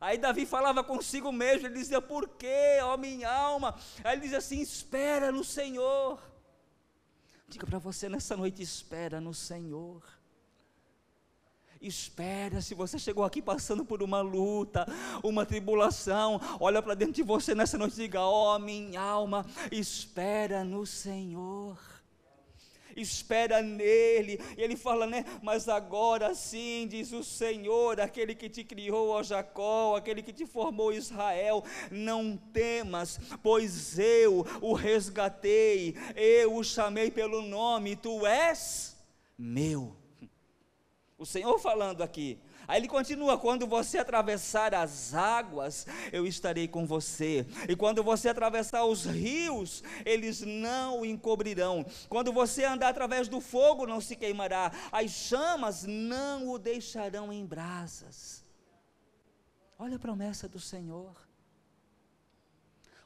Aí 0.00 0.16
Davi 0.16 0.46
falava 0.46 0.84
consigo 0.84 1.32
mesmo, 1.32 1.66
ele 1.66 1.74
dizia: 1.74 2.00
Por 2.00 2.28
que, 2.28 2.78
ó 2.84 2.96
minha 2.96 3.28
alma? 3.28 3.74
Aí 4.04 4.12
ele 4.12 4.22
dizia 4.22 4.38
assim: 4.38 4.60
Espera 4.60 5.32
no 5.32 5.42
Senhor. 5.42 6.22
Diga 7.48 7.66
para 7.66 7.80
você 7.80 8.08
nessa 8.08 8.36
noite: 8.36 8.62
Espera 8.62 9.20
no 9.20 9.34
Senhor. 9.34 10.04
Espera, 11.80 12.60
se 12.60 12.74
você 12.74 12.98
chegou 12.98 13.24
aqui 13.24 13.40
passando 13.40 13.84
por 13.84 14.02
uma 14.02 14.20
luta, 14.20 14.84
uma 15.22 15.46
tribulação, 15.46 16.40
olha 16.58 16.82
para 16.82 16.94
dentro 16.94 17.14
de 17.14 17.22
você 17.22 17.54
nessa 17.54 17.78
noite 17.78 17.94
e 17.94 18.02
diga: 18.02 18.20
Ó 18.20 18.56
oh, 18.56 18.58
minha 18.58 19.00
alma, 19.00 19.46
espera 19.70 20.64
no 20.64 20.84
Senhor. 20.84 21.78
Espera 22.96 23.62
nele, 23.62 24.40
e 24.56 24.60
ele 24.60 24.74
fala, 24.74 25.06
né? 25.06 25.24
Mas 25.40 25.68
agora 25.68 26.34
sim, 26.34 26.84
diz 26.90 27.12
o 27.12 27.22
Senhor, 27.22 28.00
aquele 28.00 28.34
que 28.34 28.48
te 28.48 28.64
criou, 28.64 29.10
ó 29.10 29.22
Jacó, 29.22 29.94
aquele 29.94 30.20
que 30.20 30.32
te 30.32 30.44
formou, 30.44 30.92
Israel, 30.92 31.62
não 31.92 32.36
temas, 32.36 33.20
pois 33.40 34.00
eu 34.00 34.44
o 34.60 34.72
resgatei, 34.72 35.94
eu 36.16 36.56
o 36.56 36.64
chamei 36.64 37.08
pelo 37.08 37.40
nome, 37.40 37.94
tu 37.94 38.26
és 38.26 38.96
meu. 39.38 40.07
O 41.18 41.26
Senhor 41.26 41.58
falando 41.58 42.00
aqui. 42.00 42.38
Aí 42.68 42.80
ele 42.80 42.86
continua: 42.86 43.36
quando 43.36 43.66
você 43.66 43.98
atravessar 43.98 44.72
as 44.72 45.12
águas, 45.12 45.84
eu 46.12 46.24
estarei 46.24 46.68
com 46.68 46.86
você. 46.86 47.44
E 47.68 47.74
quando 47.74 48.04
você 48.04 48.28
atravessar 48.28 48.84
os 48.84 49.04
rios, 49.04 49.82
eles 50.04 50.42
não 50.42 51.00
o 51.00 51.04
encobrirão. 51.04 51.84
Quando 52.08 52.32
você 52.32 52.64
andar 52.64 52.90
através 52.90 53.26
do 53.26 53.40
fogo, 53.40 53.84
não 53.84 54.00
se 54.00 54.14
queimará. 54.14 54.70
As 54.92 55.10
chamas 55.10 55.82
não 55.84 56.48
o 56.48 56.56
deixarão 56.56 57.32
em 57.32 57.44
brasas. 57.44 58.44
Olha 59.76 59.96
a 59.96 60.00
promessa 60.00 60.48
do 60.48 60.60
Senhor. 60.60 61.16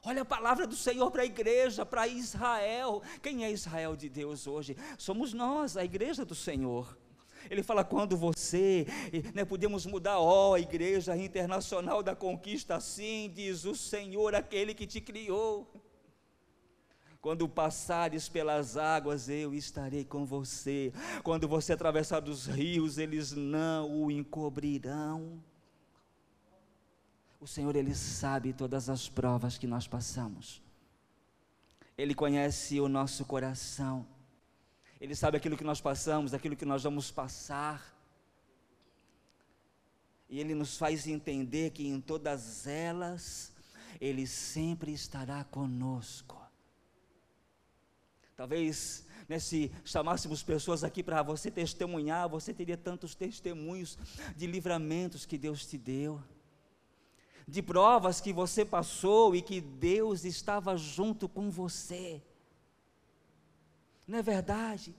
Olha 0.05 0.21
a 0.21 0.25
palavra 0.25 0.67
do 0.67 0.75
Senhor 0.75 1.09
para 1.09 1.23
a 1.23 1.25
igreja, 1.25 1.83
para 1.83 2.07
Israel. 2.07 3.01
Quem 3.23 3.43
é 3.43 3.51
Israel 3.51 3.95
de 3.95 4.07
Deus 4.07 4.45
hoje? 4.45 4.77
Somos 4.99 5.33
nós, 5.33 5.77
a 5.77 5.83
igreja 5.83 6.23
do 6.23 6.35
Senhor. 6.35 6.95
Ele 7.49 7.63
fala: 7.63 7.83
quando 7.83 8.15
você, 8.15 8.85
né, 9.33 9.45
podemos 9.45 9.85
mudar, 9.85 10.19
ó, 10.19 10.51
oh, 10.51 10.57
Igreja 10.57 11.15
Internacional 11.15 12.01
da 12.01 12.15
Conquista, 12.15 12.75
assim 12.75 13.31
diz 13.33 13.65
o 13.65 13.75
Senhor, 13.75 14.35
aquele 14.35 14.73
que 14.73 14.87
te 14.87 15.01
criou. 15.01 15.67
Quando 17.21 17.47
passares 17.47 18.27
pelas 18.27 18.75
águas, 18.75 19.29
eu 19.29 19.53
estarei 19.53 20.03
com 20.03 20.25
você. 20.25 20.91
Quando 21.23 21.47
você 21.47 21.71
atravessar 21.71 22.19
dos 22.19 22.47
rios, 22.47 22.97
eles 22.97 23.31
não 23.31 24.03
o 24.03 24.11
encobrirão. 24.11 25.41
O 27.39 27.47
Senhor, 27.47 27.75
Ele 27.77 27.95
sabe 27.95 28.51
todas 28.51 28.89
as 28.89 29.07
provas 29.07 29.57
que 29.57 29.65
nós 29.67 29.87
passamos. 29.87 30.61
Ele 31.97 32.13
conhece 32.13 32.81
o 32.81 32.89
nosso 32.89 33.23
coração. 33.23 34.05
Ele 34.99 35.15
sabe 35.15 35.37
aquilo 35.37 35.57
que 35.57 35.63
nós 35.63 35.81
passamos, 35.81 36.33
aquilo 36.33 36.55
que 36.55 36.65
nós 36.65 36.83
vamos 36.83 37.11
passar. 37.11 37.93
E 40.29 40.39
Ele 40.39 40.55
nos 40.55 40.77
faz 40.77 41.07
entender 41.07 41.71
que 41.71 41.87
em 41.87 41.99
todas 41.99 42.65
elas, 42.65 43.53
Ele 43.99 44.25
sempre 44.25 44.93
estará 44.93 45.43
conosco. 45.43 46.41
Talvez 48.35 49.05
né, 49.27 49.39
se 49.39 49.71
chamássemos 49.85 50.41
pessoas 50.41 50.83
aqui 50.83 51.03
para 51.03 51.21
você 51.21 51.51
testemunhar, 51.51 52.27
você 52.27 52.53
teria 52.53 52.77
tantos 52.77 53.13
testemunhos 53.13 53.97
de 54.35 54.47
livramentos 54.47 55.25
que 55.25 55.37
Deus 55.37 55.65
te 55.65 55.77
deu, 55.77 56.21
de 57.47 57.61
provas 57.61 58.19
que 58.19 58.33
você 58.33 58.65
passou 58.65 59.35
e 59.35 59.41
que 59.41 59.61
Deus 59.61 60.25
estava 60.25 60.75
junto 60.75 61.29
com 61.29 61.49
você. 61.49 62.21
Não 64.07 64.19
é 64.19 64.21
verdade? 64.21 64.95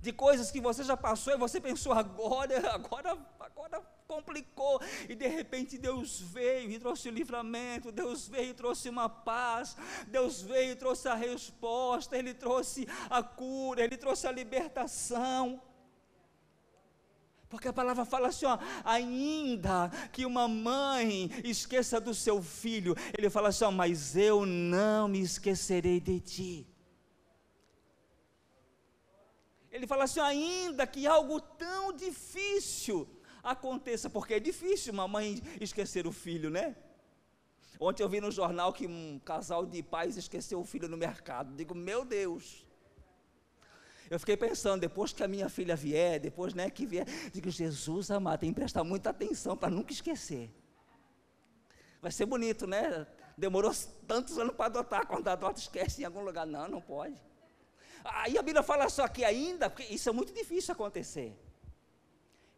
De 0.00 0.12
coisas 0.12 0.50
que 0.50 0.60
você 0.60 0.82
já 0.82 0.96
passou 0.96 1.32
e 1.32 1.36
você 1.36 1.60
pensou 1.60 1.92
agora, 1.92 2.58
agora, 2.72 3.18
agora 3.38 3.82
complicou. 4.06 4.80
E 5.08 5.14
de 5.14 5.28
repente 5.28 5.78
Deus 5.78 6.20
veio 6.20 6.70
e 6.70 6.78
trouxe 6.78 7.08
o 7.08 7.12
livramento, 7.12 7.92
Deus 7.92 8.26
veio 8.26 8.50
e 8.50 8.54
trouxe 8.54 8.88
uma 8.88 9.08
paz, 9.08 9.76
Deus 10.08 10.40
veio 10.42 10.72
e 10.72 10.76
trouxe 10.76 11.06
a 11.08 11.14
resposta, 11.14 12.16
Ele 12.16 12.34
trouxe 12.34 12.88
a 13.08 13.22
cura, 13.22 13.84
Ele 13.84 13.96
trouxe 13.96 14.26
a 14.26 14.32
libertação. 14.32 15.62
Porque 17.50 17.66
a 17.66 17.72
palavra 17.72 18.04
fala 18.04 18.28
assim, 18.28 18.46
ó, 18.46 18.56
ainda 18.84 19.90
que 20.12 20.24
uma 20.24 20.46
mãe 20.46 21.28
esqueça 21.42 22.00
do 22.00 22.14
seu 22.14 22.40
filho, 22.40 22.94
ele 23.18 23.28
fala 23.28 23.48
assim, 23.48 23.64
ó, 23.64 23.72
mas 23.72 24.16
eu 24.16 24.46
não 24.46 25.08
me 25.08 25.20
esquecerei 25.20 25.98
de 25.98 26.20
ti. 26.20 26.68
Ele 29.70 29.86
fala 29.86 30.04
assim, 30.04 30.20
ainda 30.20 30.86
que 30.86 31.06
algo 31.06 31.40
tão 31.40 31.92
difícil 31.92 33.08
aconteça, 33.42 34.10
porque 34.10 34.34
é 34.34 34.40
difícil 34.40 34.92
uma 34.92 35.06
mãe 35.06 35.40
esquecer 35.60 36.06
o 36.06 36.12
filho, 36.12 36.50
né? 36.50 36.76
Ontem 37.78 38.02
eu 38.02 38.08
vi 38.08 38.20
no 38.20 38.30
jornal 38.30 38.72
que 38.72 38.86
um 38.86 39.18
casal 39.24 39.64
de 39.64 39.82
pais 39.82 40.16
esqueceu 40.16 40.60
o 40.60 40.64
filho 40.64 40.86
no 40.86 40.98
mercado. 40.98 41.54
Digo, 41.54 41.74
meu 41.74 42.04
Deus. 42.04 42.66
Eu 44.10 44.18
fiquei 44.18 44.36
pensando, 44.36 44.80
depois 44.80 45.12
que 45.12 45.22
a 45.22 45.28
minha 45.28 45.48
filha 45.48 45.76
vier, 45.76 46.18
depois 46.18 46.52
né, 46.52 46.68
que 46.68 46.84
vier, 46.84 47.06
digo, 47.32 47.48
Jesus 47.48 48.10
amado, 48.10 48.40
tem 48.40 48.50
que 48.50 48.56
prestar 48.56 48.82
muita 48.84 49.10
atenção 49.10 49.56
para 49.56 49.70
nunca 49.70 49.92
esquecer. 49.92 50.52
Vai 52.02 52.10
ser 52.10 52.26
bonito, 52.26 52.66
né? 52.66 53.06
Demorou 53.38 53.72
tantos 54.06 54.36
anos 54.36 54.54
para 54.54 54.66
adotar, 54.66 55.06
quando 55.06 55.28
adota 55.28 55.60
esquece 55.60 56.02
em 56.02 56.04
algum 56.04 56.22
lugar. 56.22 56.44
Não, 56.44 56.68
não 56.68 56.80
pode. 56.80 57.16
Aí 58.04 58.38
a 58.38 58.42
Bíblia 58.42 58.62
fala 58.62 58.88
só 58.88 59.06
que 59.08 59.24
ainda, 59.24 59.68
porque 59.68 59.84
isso 59.92 60.08
é 60.08 60.12
muito 60.12 60.32
difícil 60.32 60.72
acontecer. 60.72 61.36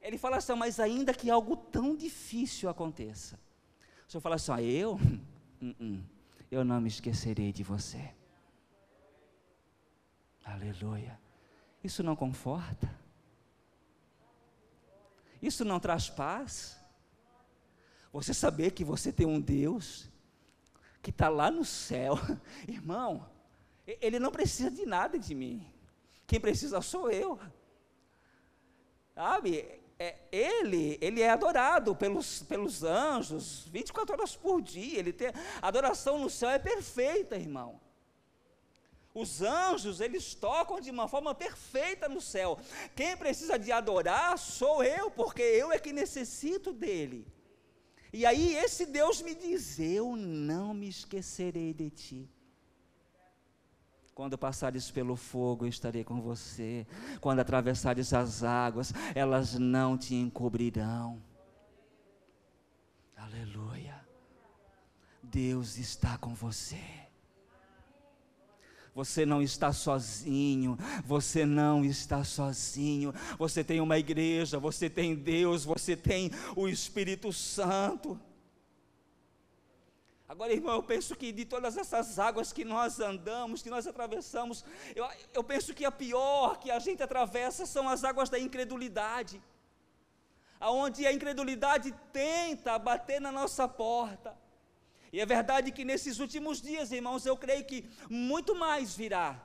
Ele 0.01 0.19
fala 0.19 0.37
assim, 0.37 0.55
mas 0.55 0.81
ainda 0.81 1.15
que 1.15 1.31
algo 1.31 1.57
tão 1.57 1.97
difícil 1.97 2.69
aconteça. 2.69 3.39
O 4.07 4.11
Senhor 4.11 4.21
fala 4.21 4.37
assim, 4.37 4.61
eu? 4.63 4.99
Uh 5.63 5.67
-uh, 5.81 6.03
eu 6.51 6.65
não 6.65 6.81
me 6.81 6.89
esquecerei 6.89 7.53
de 7.53 7.63
você. 7.63 8.13
Aleluia. 10.45 11.17
Isso 11.85 12.03
não 12.03 12.17
conforta? 12.17 12.93
Isso 15.41 15.65
não 15.65 15.79
traz 15.81 16.11
paz? 16.11 16.77
Você 18.13 18.35
saber 18.35 18.73
que 18.73 18.85
você 18.85 19.13
tem 19.13 19.27
um 19.27 19.41
Deus 19.41 20.11
que 21.01 21.11
está 21.11 21.29
lá 21.29 21.51
no 21.51 21.65
céu, 21.65 22.17
irmão, 22.69 23.29
Ele 23.87 24.19
não 24.19 24.31
precisa 24.31 24.71
de 24.71 24.87
nada 24.87 25.19
de 25.19 25.35
mim. 25.35 25.67
Quem 26.27 26.41
precisa 26.41 26.81
sou 26.81 27.11
eu. 27.11 27.39
Sabe? 29.15 29.81
É, 29.99 30.17
ele, 30.33 30.99
ele 31.01 31.21
é 31.21 31.31
adorado 31.31 31.95
pelos, 31.95 32.43
pelos 32.43 32.83
anjos 32.83 33.69
24 33.69 34.15
horas 34.15 34.37
por 34.37 34.63
dia. 34.63 34.99
Ele 34.99 35.13
tem, 35.13 35.29
a 35.61 35.69
adoração 35.69 36.19
no 36.19 36.31
céu 36.31 36.51
é 36.51 36.59
perfeita, 36.59 37.37
irmão. 37.37 37.81
Os 39.15 39.43
anjos, 39.43 40.01
eles 40.01 40.35
tocam 40.35 40.81
de 40.81 40.91
uma 40.91 41.07
forma 41.07 41.35
perfeita 41.35 42.09
no 42.09 42.21
céu. 42.21 42.59
Quem 42.97 43.17
precisa 43.17 43.59
de 43.59 43.71
adorar 43.71 44.39
sou 44.39 44.83
eu, 44.83 45.11
porque 45.11 45.43
eu 45.43 45.71
é 45.71 45.79
que 45.79 45.93
necessito 45.93 46.73
dele. 46.73 47.27
E 48.13 48.25
aí 48.25 48.57
esse 48.57 48.87
Deus 48.87 49.21
me 49.21 49.35
diz: 49.35 49.79
Eu 49.79 50.17
não 50.17 50.73
me 50.73 50.89
esquecerei 50.89 51.75
de 51.75 51.91
ti. 51.91 52.31
Quando 54.15 54.37
passares 54.37 54.91
pelo 54.91 55.17
fogo, 55.17 55.65
eu 55.65 55.69
estarei 55.69 56.05
com 56.05 56.21
você. 56.21 56.87
Quando 57.21 57.41
atravessares 57.41 58.13
as 58.13 58.43
águas, 58.45 58.93
elas 59.15 59.59
não 59.59 59.97
te 59.97 60.15
encobrirão. 60.15 61.23
Aleluia. 63.17 64.07
Deus 65.23 65.79
está 65.79 66.19
com 66.19 66.35
você. 66.35 66.81
Você 68.95 69.25
não 69.25 69.41
está 69.41 69.73
sozinho, 69.73 70.77
você 71.07 71.47
não 71.47 71.83
está 71.83 72.23
sozinho. 72.23 73.15
Você 73.39 73.65
tem 73.65 73.81
uma 73.81 73.99
igreja, 73.99 74.59
você 74.59 74.91
tem 74.91 75.15
Deus, 75.15 75.65
você 75.65 75.97
tem 75.97 76.31
o 76.55 76.69
Espírito 76.69 77.33
Santo. 77.33 78.21
Agora, 80.33 80.51
irmão, 80.51 80.77
eu 80.77 80.83
penso 80.83 81.15
que 81.15 81.31
de 81.31 81.45
todas 81.45 81.77
essas 81.77 82.19
águas 82.19 82.55
que 82.55 82.65
nós 82.65 82.99
andamos, 82.99 83.61
que 83.61 83.69
nós 83.69 83.87
atravessamos, 83.87 84.65
eu, 84.97 85.07
eu 85.35 85.45
penso 85.45 85.75
que 85.75 85.85
a 85.85 85.93
pior 85.93 86.59
que 86.59 86.71
a 86.71 86.79
gente 86.79 87.03
atravessa 87.03 87.67
são 87.67 87.87
as 87.87 88.03
águas 88.03 88.31
da 88.31 88.39
incredulidade, 88.39 89.43
aonde 90.59 91.07
a 91.07 91.13
incredulidade 91.13 91.95
tenta 92.15 92.79
bater 92.79 93.21
na 93.21 93.31
nossa 93.31 93.69
porta. 93.69 94.35
E 95.13 95.21
é 95.21 95.27
verdade 95.27 95.71
que 95.71 95.85
nesses 95.85 96.19
últimos 96.19 96.63
dias, 96.63 96.93
irmãos, 96.93 97.27
eu 97.27 97.37
creio 97.37 97.67
que 97.67 97.87
muito 98.09 98.55
mais 98.55 98.97
virá. 98.97 99.39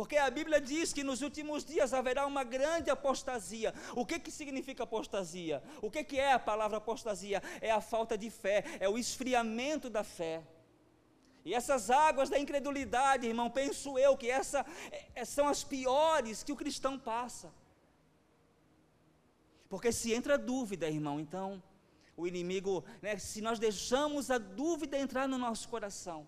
Porque 0.00 0.16
a 0.16 0.30
Bíblia 0.30 0.58
diz 0.58 0.94
que 0.94 1.04
nos 1.04 1.20
últimos 1.20 1.62
dias 1.62 1.92
haverá 1.92 2.26
uma 2.26 2.42
grande 2.42 2.88
apostasia. 2.88 3.74
O 3.94 4.06
que, 4.06 4.18
que 4.18 4.30
significa 4.30 4.84
apostasia? 4.84 5.62
O 5.82 5.90
que, 5.90 6.02
que 6.02 6.18
é 6.18 6.32
a 6.32 6.38
palavra 6.38 6.78
apostasia? 6.78 7.42
É 7.60 7.70
a 7.70 7.82
falta 7.82 8.16
de 8.16 8.30
fé, 8.30 8.64
é 8.80 8.88
o 8.88 8.96
esfriamento 8.96 9.90
da 9.90 10.02
fé. 10.02 10.42
E 11.44 11.52
essas 11.52 11.90
águas 11.90 12.30
da 12.30 12.38
incredulidade, 12.38 13.26
irmão, 13.26 13.50
penso 13.50 13.98
eu 13.98 14.16
que 14.16 14.30
essa 14.30 14.64
é, 15.14 15.22
são 15.26 15.46
as 15.46 15.62
piores 15.62 16.42
que 16.42 16.52
o 16.52 16.56
cristão 16.56 16.98
passa. 16.98 17.52
Porque 19.68 19.92
se 19.92 20.14
entra 20.14 20.38
dúvida, 20.38 20.88
irmão, 20.88 21.20
então 21.20 21.62
o 22.16 22.26
inimigo, 22.26 22.82
né, 23.02 23.18
se 23.18 23.42
nós 23.42 23.58
deixamos 23.58 24.30
a 24.30 24.38
dúvida 24.38 24.96
entrar 24.96 25.28
no 25.28 25.36
nosso 25.36 25.68
coração, 25.68 26.26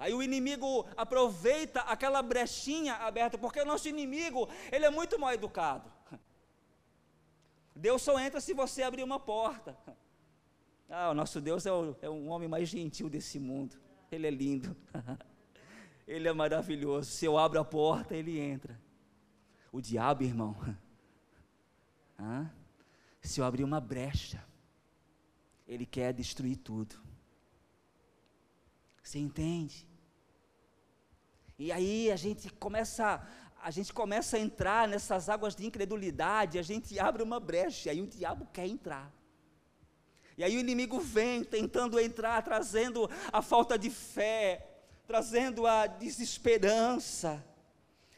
aí 0.00 0.14
o 0.14 0.22
inimigo 0.22 0.88
aproveita 0.96 1.82
aquela 1.82 2.22
brechinha 2.22 2.94
aberta, 2.94 3.38
porque 3.38 3.60
o 3.60 3.66
nosso 3.66 3.86
inimigo, 3.88 4.48
ele 4.72 4.86
é 4.86 4.90
muito 4.90 5.18
mal 5.18 5.32
educado. 5.32 5.92
Deus 7.76 8.02
só 8.02 8.18
entra 8.18 8.40
se 8.40 8.54
você 8.54 8.82
abrir 8.82 9.02
uma 9.02 9.20
porta. 9.20 9.76
Ah, 10.88 11.10
o 11.10 11.14
nosso 11.14 11.40
Deus 11.40 11.66
é 11.66 11.72
o, 11.72 11.96
é 12.02 12.08
o 12.08 12.24
homem 12.24 12.48
mais 12.48 12.68
gentil 12.68 13.08
desse 13.08 13.38
mundo. 13.38 13.78
Ele 14.10 14.26
é 14.26 14.30
lindo. 14.30 14.76
ele 16.08 16.26
é 16.26 16.32
maravilhoso. 16.32 17.10
Se 17.10 17.26
eu 17.26 17.38
abro 17.38 17.60
a 17.60 17.64
porta, 17.64 18.16
ele 18.16 18.40
entra. 18.40 18.80
O 19.70 19.80
diabo, 19.80 20.24
irmão. 20.24 20.56
Ah, 22.22 22.50
se 23.22 23.40
eu 23.40 23.46
abrir 23.46 23.64
uma 23.64 23.80
brecha, 23.80 24.44
ele 25.66 25.86
quer 25.86 26.12
destruir 26.12 26.58
tudo. 26.58 26.94
Você 29.02 29.18
entende? 29.18 29.88
E 31.60 31.70
aí 31.70 32.10
a 32.10 32.16
gente 32.16 32.48
começa, 32.48 33.22
a 33.62 33.70
gente 33.70 33.92
começa 33.92 34.38
a 34.38 34.40
entrar 34.40 34.88
nessas 34.88 35.28
águas 35.28 35.54
de 35.54 35.66
incredulidade, 35.66 36.58
a 36.58 36.62
gente 36.62 36.98
abre 36.98 37.22
uma 37.22 37.38
brecha, 37.38 37.88
e 37.88 37.90
aí 37.90 38.00
o 38.00 38.06
diabo 38.06 38.48
quer 38.50 38.66
entrar. 38.66 39.12
E 40.38 40.42
aí 40.42 40.56
o 40.56 40.58
inimigo 40.58 40.98
vem 40.98 41.44
tentando 41.44 42.00
entrar, 42.00 42.42
trazendo 42.42 43.10
a 43.30 43.42
falta 43.42 43.78
de 43.78 43.90
fé, 43.90 44.66
trazendo 45.06 45.66
a 45.66 45.86
desesperança, 45.86 47.44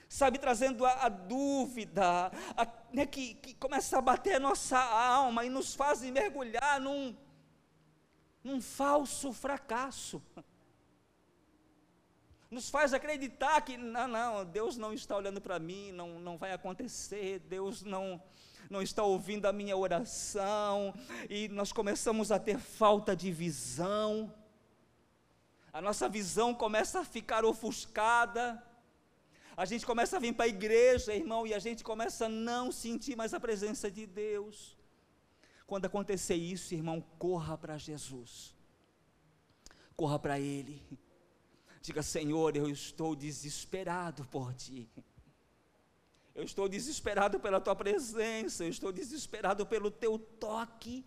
sabe, 0.09 0.39
trazendo 0.39 0.87
a, 0.87 1.07
a 1.07 1.09
dúvida, 1.09 2.31
a, 2.57 2.69
né, 2.93 3.07
que, 3.07 3.35
que 3.35 3.55
começa 3.55 3.99
a 3.99 4.01
bater 4.01 4.37
a 4.37 4.41
nossa 4.41 4.79
alma 4.79 5.45
e 5.45 5.51
nos 5.51 5.75
faz 5.75 6.01
mergulhar 6.03 6.81
num, 6.81 7.17
num 8.45 8.61
falso 8.61 9.33
fracasso. 9.33 10.23
Nos 12.53 12.69
faz 12.69 12.93
acreditar 12.93 13.63
que, 13.63 13.79
não, 13.79 14.07
não, 14.07 14.45
Deus 14.45 14.77
não 14.77 14.93
está 14.93 15.17
olhando 15.17 15.41
para 15.41 15.59
mim, 15.59 15.91
não, 15.91 16.21
não 16.21 16.37
vai 16.37 16.53
acontecer, 16.53 17.39
Deus 17.39 17.83
não, 17.83 18.23
não 18.69 18.83
está 18.83 19.03
ouvindo 19.03 19.47
a 19.47 19.53
minha 19.55 19.75
oração, 19.75 20.93
e 21.31 21.49
nós 21.49 21.73
começamos 21.73 22.31
a 22.31 22.39
ter 22.39 22.59
falta 22.59 23.17
de 23.17 23.33
visão, 23.33 24.31
a 25.73 25.81
nossa 25.81 26.11
visão 26.11 26.55
começa 26.55 27.01
a 27.01 27.05
ficar 27.07 27.43
ofuscada, 27.43 28.63
a 29.57 29.65
gente 29.65 29.87
começa 29.87 30.19
a 30.19 30.21
vir 30.21 30.35
para 30.35 30.45
a 30.45 30.49
igreja, 30.49 31.15
irmão, 31.15 31.47
e 31.47 31.55
a 31.55 31.59
gente 31.59 31.83
começa 31.83 32.27
a 32.27 32.29
não 32.29 32.71
sentir 32.71 33.17
mais 33.17 33.33
a 33.33 33.41
presença 33.41 33.91
de 33.91 34.07
Deus. 34.07 34.77
Quando 35.67 35.87
acontecer 35.87 36.35
isso, 36.35 36.75
irmão, 36.75 37.03
corra 37.19 37.57
para 37.57 37.79
Jesus. 37.79 38.55
Corra 39.97 40.19
para 40.19 40.39
Ele. 40.39 40.83
Diga, 41.83 42.01
Senhor, 42.01 42.57
eu 42.57 42.69
estou 42.69 43.17
desesperado 43.17 44.25
por 44.27 44.55
Ti. 44.55 44.89
Eu 46.33 46.45
estou 46.45 46.69
desesperado 46.69 47.41
pela 47.41 47.61
Tua 47.61 47.75
presença. 47.75 48.63
Eu 48.63 48.69
estou 48.69 48.93
desesperado 48.93 49.67
pelo 49.67 49.91
Teu 49.91 50.17
toque. 50.17 51.05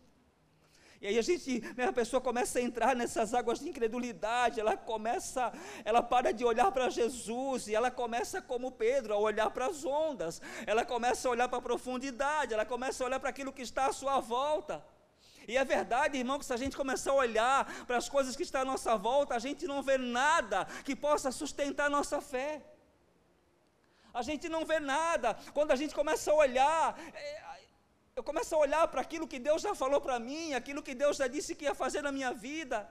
E 0.99 1.07
aí 1.07 1.17
a 1.17 1.21
gente, 1.21 1.61
né, 1.77 1.85
a 1.85 1.93
pessoa 1.93 2.19
começa 2.19 2.59
a 2.59 2.61
entrar 2.61 2.93
nessas 2.93 3.33
águas 3.33 3.59
de 3.59 3.69
incredulidade, 3.69 4.59
ela 4.59 4.75
começa, 4.75 5.53
ela 5.83 6.01
para 6.01 6.31
de 6.31 6.43
olhar 6.43 6.71
para 6.71 6.89
Jesus 6.89 7.67
e 7.67 7.75
ela 7.75 7.91
começa 7.91 8.41
como 8.41 8.71
Pedro 8.71 9.13
a 9.13 9.17
olhar 9.17 9.49
para 9.51 9.67
as 9.67 9.85
ondas. 9.85 10.41
Ela 10.65 10.83
começa 10.83 11.27
a 11.27 11.31
olhar 11.31 11.47
para 11.47 11.59
a 11.59 11.61
profundidade, 11.61 12.53
ela 12.53 12.65
começa 12.65 13.03
a 13.03 13.07
olhar 13.07 13.19
para 13.19 13.29
aquilo 13.29 13.53
que 13.53 13.61
está 13.61 13.85
à 13.85 13.93
sua 13.93 14.19
volta. 14.19 14.83
E 15.47 15.57
é 15.57 15.63
verdade, 15.63 16.17
irmão, 16.17 16.39
que 16.39 16.45
se 16.45 16.53
a 16.53 16.57
gente 16.57 16.75
começar 16.75 17.11
a 17.11 17.15
olhar 17.15 17.85
para 17.85 17.97
as 17.97 18.09
coisas 18.09 18.35
que 18.35 18.43
estão 18.43 18.61
à 18.61 18.65
nossa 18.65 18.97
volta, 18.97 19.35
a 19.35 19.39
gente 19.39 19.67
não 19.67 19.81
vê 19.83 19.97
nada 19.97 20.65
que 20.83 20.95
possa 20.95 21.31
sustentar 21.31 21.85
a 21.85 21.89
nossa 21.89 22.19
fé. 22.19 22.63
A 24.13 24.21
gente 24.21 24.47
não 24.47 24.65
vê 24.65 24.79
nada. 24.79 25.37
Quando 25.53 25.71
a 25.71 25.75
gente 25.75 25.93
começa 25.93 26.31
a 26.31 26.33
olhar, 26.33 26.97
é, 27.13 27.45
eu 28.15 28.23
começo 28.23 28.55
a 28.55 28.57
olhar 28.57 28.87
para 28.87 29.01
aquilo 29.01 29.27
que 29.27 29.37
Deus 29.37 29.61
já 29.61 29.75
falou 29.75 29.99
para 29.99 30.17
mim, 30.19 30.53
aquilo 30.53 30.81
que 30.81 30.95
Deus 30.95 31.17
já 31.17 31.27
disse 31.27 31.53
que 31.53 31.65
ia 31.65 31.75
fazer 31.75 32.01
na 32.01 32.11
minha 32.11 32.33
vida. 32.33 32.89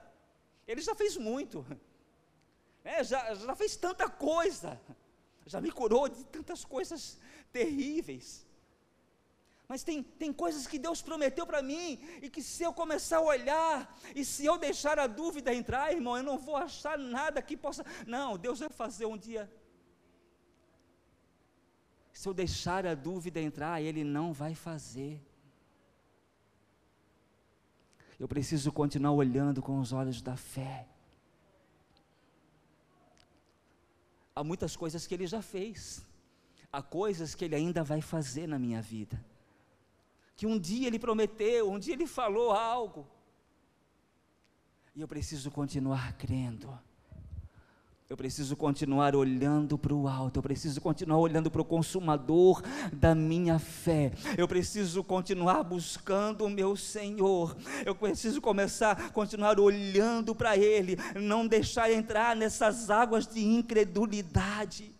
Ele 0.67 0.81
já 0.81 0.95
fez 0.95 1.17
muito. 1.17 1.65
É, 2.83 3.03
já, 3.03 3.33
já 3.33 3.55
fez 3.55 3.75
tanta 3.75 4.07
coisa. 4.07 4.79
Já 5.47 5.59
me 5.59 5.71
curou 5.71 6.07
de 6.07 6.23
tantas 6.25 6.63
coisas 6.63 7.19
terríveis. 7.51 8.44
Mas 9.67 9.83
tem, 9.83 10.03
tem 10.03 10.31
coisas 10.31 10.67
que 10.67 10.77
Deus 10.77 11.01
prometeu 11.01 11.45
para 11.45 11.61
mim, 11.61 11.99
e 12.21 12.29
que 12.29 12.41
se 12.41 12.63
eu 12.63 12.71
começar 12.71 13.17
a 13.17 13.21
olhar, 13.21 13.99
e 14.15 14.23
se 14.23 14.45
eu 14.45 14.57
deixar 14.57 14.99
a 14.99 15.07
dúvida 15.07 15.53
entrar, 15.53 15.91
irmão, 15.91 16.15
eu 16.15 16.23
não 16.23 16.37
vou 16.37 16.55
achar 16.55 16.97
nada 16.97 17.41
que 17.41 17.57
possa. 17.57 17.83
Não, 18.05 18.37
Deus 18.37 18.59
vai 18.59 18.69
fazer 18.69 19.05
um 19.05 19.17
dia. 19.17 19.51
Se 22.13 22.27
eu 22.29 22.33
deixar 22.33 22.85
a 22.85 22.93
dúvida 22.93 23.41
entrar, 23.41 23.81
Ele 23.81 24.03
não 24.03 24.31
vai 24.31 24.53
fazer. 24.53 25.21
Eu 28.19 28.27
preciso 28.27 28.71
continuar 28.71 29.11
olhando 29.11 29.61
com 29.61 29.79
os 29.79 29.91
olhos 29.91 30.21
da 30.21 30.37
fé. 30.37 30.87
Há 34.35 34.43
muitas 34.43 34.75
coisas 34.75 35.07
que 35.07 35.13
Ele 35.13 35.25
já 35.25 35.41
fez, 35.41 36.05
há 36.71 36.81
coisas 36.83 37.33
que 37.33 37.45
Ele 37.45 37.55
ainda 37.55 37.83
vai 37.83 37.99
fazer 37.99 38.47
na 38.47 38.59
minha 38.59 38.81
vida 38.81 39.19
que 40.35 40.45
um 40.45 40.59
dia 40.59 40.87
ele 40.87 40.99
prometeu, 40.99 41.71
um 41.71 41.79
dia 41.79 41.93
ele 41.93 42.07
falou 42.07 42.51
algo. 42.51 43.07
E 44.95 45.01
eu 45.01 45.07
preciso 45.07 45.51
continuar 45.51 46.13
crendo. 46.13 46.77
Eu 48.07 48.15
preciso 48.15 48.55
continuar 48.55 49.15
olhando 49.15 49.79
para 49.79 49.91
o 49.91 50.07
alto, 50.07 50.37
eu 50.37 50.43
preciso 50.43 50.79
continuar 50.79 51.17
olhando 51.17 51.49
para 51.49 51.61
o 51.61 51.65
consumador 51.65 52.61
da 52.93 53.15
minha 53.15 53.57
fé, 53.57 54.11
eu 54.37 54.47
preciso 54.47 55.03
continuar 55.03 55.63
buscando 55.63 56.45
o 56.45 56.49
meu 56.49 56.75
Senhor, 56.75 57.57
eu 57.83 57.95
preciso 57.95 58.39
começar, 58.39 59.11
continuar 59.11 59.59
olhando 59.59 60.35
para 60.35 60.55
Ele, 60.55 60.97
não 61.19 61.47
deixar 61.47 61.91
entrar 61.91 62.35
nessas 62.35 62.91
águas 62.91 63.25
de 63.25 63.43
incredulidade. 63.43 64.94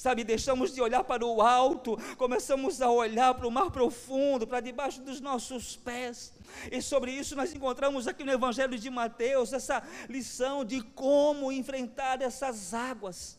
Sabe, 0.00 0.24
deixamos 0.24 0.72
de 0.72 0.80
olhar 0.80 1.04
para 1.04 1.26
o 1.26 1.42
alto, 1.42 1.94
começamos 2.16 2.80
a 2.80 2.90
olhar 2.90 3.34
para 3.34 3.46
o 3.46 3.50
mar 3.50 3.70
profundo, 3.70 4.46
para 4.46 4.58
debaixo 4.58 5.02
dos 5.02 5.20
nossos 5.20 5.76
pés. 5.76 6.32
E 6.72 6.80
sobre 6.80 7.12
isso 7.12 7.36
nós 7.36 7.52
encontramos 7.52 8.08
aqui 8.08 8.24
no 8.24 8.32
Evangelho 8.32 8.78
de 8.78 8.88
Mateus 8.88 9.52
essa 9.52 9.86
lição 10.08 10.64
de 10.64 10.80
como 10.80 11.52
enfrentar 11.52 12.22
essas 12.22 12.72
águas. 12.72 13.38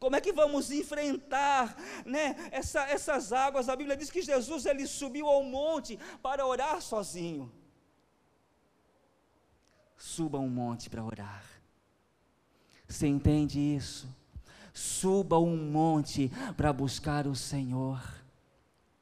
Como 0.00 0.16
é 0.16 0.20
que 0.20 0.32
vamos 0.32 0.72
enfrentar 0.72 1.76
né, 2.04 2.34
essa, 2.50 2.82
essas 2.88 3.32
águas? 3.32 3.68
A 3.68 3.76
Bíblia 3.76 3.96
diz 3.96 4.10
que 4.10 4.20
Jesus 4.20 4.66
ele 4.66 4.84
subiu 4.84 5.28
ao 5.28 5.44
monte 5.44 5.96
para 6.20 6.44
orar 6.44 6.82
sozinho. 6.82 7.52
Suba 9.96 10.40
um 10.40 10.48
monte 10.48 10.90
para 10.90 11.04
orar. 11.04 11.44
Você 12.88 13.06
entende 13.06 13.60
isso? 13.60 14.08
Suba 14.74 15.38
um 15.38 15.56
monte 15.56 16.30
para 16.56 16.72
buscar 16.72 17.28
o 17.28 17.36
Senhor. 17.36 18.02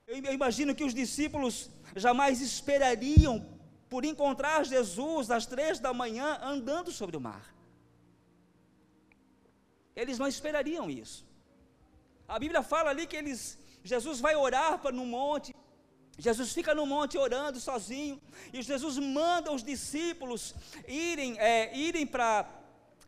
Eu 0.06 0.34
imagino 0.34 0.74
que 0.74 0.84
os 0.84 0.94
discípulos 0.94 1.70
jamais 1.96 2.42
esperariam 2.42 3.46
por 3.88 4.04
encontrar 4.04 4.64
Jesus 4.64 5.30
às 5.30 5.46
três 5.46 5.78
da 5.78 5.94
manhã 5.94 6.38
andando 6.42 6.92
sobre 6.92 7.16
o 7.16 7.20
mar. 7.20 7.54
Eles 9.96 10.18
não 10.18 10.26
esperariam 10.26 10.90
isso. 10.90 11.26
A 12.28 12.38
Bíblia 12.38 12.62
fala 12.62 12.90
ali 12.90 13.06
que 13.06 13.16
eles, 13.16 13.58
Jesus 13.82 14.20
vai 14.20 14.36
orar 14.36 14.78
para 14.78 14.92
no 14.92 15.06
monte. 15.06 15.54
Jesus 16.18 16.52
fica 16.52 16.74
no 16.74 16.84
monte 16.84 17.16
orando 17.16 17.58
sozinho 17.58 18.20
e 18.52 18.62
Jesus 18.62 18.98
manda 18.98 19.50
os 19.50 19.62
discípulos 19.62 20.54
irem, 20.86 21.38
é, 21.38 21.74
irem 21.76 22.06
para 22.06 22.61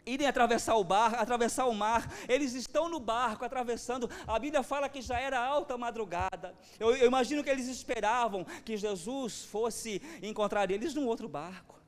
irem 0.07 0.27
atravessar 0.27 0.77
o 0.77 0.85
bar, 0.85 1.15
atravessar 1.15 1.67
o 1.67 1.75
mar. 1.75 2.13
Eles 2.29 2.55
estão 2.55 2.89
no 2.89 3.01
barco 3.01 3.45
atravessando. 3.45 4.09
A 4.27 4.39
Bíblia 4.39 4.63
fala 4.63 4.89
que 4.89 5.01
já 5.01 5.19
era 5.19 5.39
alta 5.39 5.77
madrugada. 5.77 6.55
Eu, 6.79 6.95
eu 6.97 7.07
imagino 7.07 7.43
que 7.43 7.51
eles 7.51 7.69
esperavam 7.69 8.45
que 8.65 8.77
Jesus 8.77 9.45
fosse 9.45 10.01
encontrar 10.23 10.71
eles 10.71 10.95
num 10.95 11.07
outro 11.07 11.29
barco. 11.29 11.81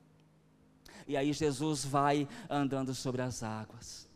E 1.07 1.15
aí 1.15 1.31
Jesus 1.31 1.85
vai 1.85 2.27
andando 2.49 2.93
sobre 2.93 3.21
as 3.21 3.41
águas. 3.41 4.07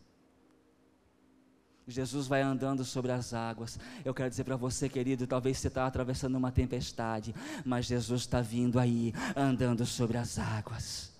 Jesus 1.87 2.27
vai 2.27 2.41
andando 2.41 2.85
sobre 2.85 3.11
as 3.11 3.33
águas. 3.33 3.79
Eu 4.05 4.13
quero 4.13 4.29
dizer 4.29 4.43
para 4.43 4.55
você, 4.55 4.87
querido, 4.87 5.27
talvez 5.27 5.57
você 5.57 5.67
está 5.67 5.85
atravessando 5.85 6.35
uma 6.35 6.51
tempestade, 6.51 7.35
mas 7.65 7.85
Jesus 7.85 8.21
está 8.21 8.41
vindo 8.41 8.79
aí, 8.79 9.13
andando 9.35 9.85
sobre 9.85 10.17
as 10.17 10.39
águas. 10.39 11.10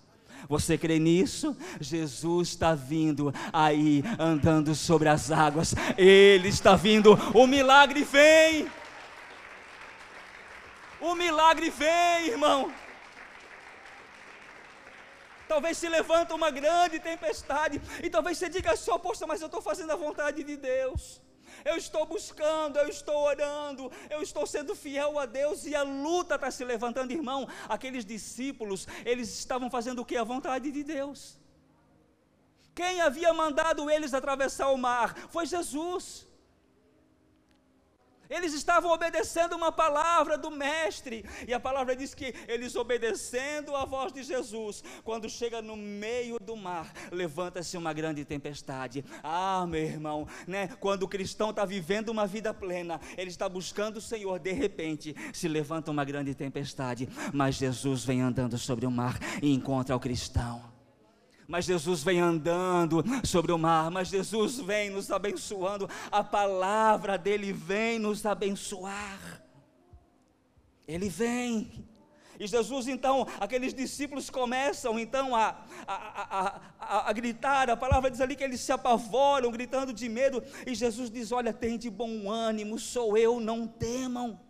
Você 0.48 0.76
crê 0.76 0.98
nisso? 0.98 1.56
Jesus 1.80 2.48
está 2.48 2.74
vindo 2.74 3.32
aí 3.52 4.02
andando 4.18 4.74
sobre 4.74 5.08
as 5.08 5.30
águas. 5.30 5.74
Ele 5.96 6.48
está 6.48 6.76
vindo. 6.76 7.14
O 7.34 7.46
milagre 7.46 8.04
vem. 8.04 8.70
O 11.00 11.14
milagre 11.14 11.70
vem, 11.70 12.28
irmão. 12.28 12.72
Talvez 15.48 15.76
se 15.76 15.88
levanta 15.88 16.34
uma 16.34 16.50
grande 16.50 16.98
tempestade 16.98 17.80
e 18.02 18.08
talvez 18.08 18.38
você 18.38 18.48
diga 18.48 18.72
assim, 18.72 18.90
poxa, 18.98 19.26
mas 19.26 19.40
eu 19.40 19.46
estou 19.46 19.60
fazendo 19.60 19.90
a 19.92 19.96
vontade 19.96 20.42
de 20.42 20.56
Deus 20.56 21.20
eu 21.64 21.76
estou 21.76 22.06
buscando, 22.06 22.78
eu 22.78 22.88
estou 22.88 23.16
orando, 23.16 23.90
eu 24.10 24.22
estou 24.22 24.46
sendo 24.46 24.74
fiel 24.74 25.18
a 25.18 25.26
Deus 25.26 25.64
e 25.66 25.74
a 25.74 25.82
luta 25.82 26.34
está 26.36 26.50
se 26.50 26.64
levantando, 26.64 27.12
irmão. 27.12 27.48
Aqueles 27.68 28.04
discípulos, 28.04 28.86
eles 29.04 29.28
estavam 29.38 29.70
fazendo 29.70 30.00
o 30.00 30.04
que? 30.04 30.16
A 30.16 30.24
vontade 30.24 30.70
de 30.70 30.82
Deus. 30.82 31.38
Quem 32.74 33.00
havia 33.00 33.32
mandado 33.34 33.90
eles 33.90 34.14
atravessar 34.14 34.70
o 34.70 34.78
mar? 34.78 35.14
Foi 35.28 35.46
Jesus. 35.46 36.26
Eles 38.32 38.54
estavam 38.54 38.90
obedecendo 38.90 39.54
uma 39.54 39.70
palavra 39.70 40.38
do 40.38 40.50
Mestre, 40.50 41.22
e 41.46 41.52
a 41.52 41.60
palavra 41.60 41.94
diz 41.94 42.14
que 42.14 42.34
eles 42.48 42.74
obedecendo 42.74 43.76
a 43.76 43.84
voz 43.84 44.10
de 44.10 44.22
Jesus, 44.22 44.82
quando 45.04 45.28
chega 45.28 45.60
no 45.60 45.76
meio 45.76 46.38
do 46.40 46.56
mar, 46.56 46.90
levanta-se 47.10 47.76
uma 47.76 47.92
grande 47.92 48.24
tempestade. 48.24 49.04
Ah, 49.22 49.66
meu 49.68 49.82
irmão, 49.82 50.26
né? 50.46 50.68
Quando 50.80 51.02
o 51.02 51.08
cristão 51.08 51.50
está 51.50 51.66
vivendo 51.66 52.08
uma 52.08 52.26
vida 52.26 52.54
plena, 52.54 52.98
ele 53.18 53.28
está 53.28 53.46
buscando 53.50 53.98
o 53.98 54.00
Senhor, 54.00 54.38
de 54.38 54.52
repente 54.52 55.14
se 55.34 55.46
levanta 55.46 55.90
uma 55.90 56.02
grande 56.02 56.34
tempestade, 56.34 57.06
mas 57.34 57.56
Jesus 57.56 58.02
vem 58.02 58.22
andando 58.22 58.56
sobre 58.56 58.86
o 58.86 58.90
mar 58.90 59.18
e 59.42 59.52
encontra 59.52 59.94
o 59.94 60.00
cristão 60.00 60.71
mas 61.52 61.66
Jesus 61.66 62.02
vem 62.02 62.18
andando 62.18 63.04
sobre 63.22 63.52
o 63.52 63.58
mar, 63.58 63.90
mas 63.90 64.08
Jesus 64.08 64.58
vem 64.58 64.88
nos 64.88 65.10
abençoando, 65.10 65.86
a 66.10 66.24
palavra 66.24 67.18
dele 67.18 67.52
vem 67.52 67.98
nos 67.98 68.24
abençoar. 68.24 69.44
Ele 70.88 71.10
vem. 71.10 71.86
E 72.40 72.46
Jesus, 72.46 72.88
então, 72.88 73.26
aqueles 73.38 73.74
discípulos 73.74 74.30
começam 74.30 74.98
então 74.98 75.36
a, 75.36 75.58
a, 75.86 76.60
a, 76.80 77.10
a, 77.10 77.12
gritar, 77.12 77.68
a 77.68 77.76
palavra 77.76 78.10
diz 78.10 78.22
ali 78.22 78.34
que 78.34 78.42
eles 78.42 78.62
se 78.62 78.72
apavoram, 78.72 79.50
gritando 79.50 79.92
de 79.92 80.08
medo, 80.08 80.42
e 80.66 80.74
Jesus 80.74 81.10
diz: 81.10 81.32
Olha, 81.32 81.52
tem 81.52 81.76
de 81.76 81.90
bom 81.90 82.30
ânimo, 82.30 82.78
sou 82.78 83.14
eu, 83.14 83.38
não 83.38 83.68
temam 83.68 84.40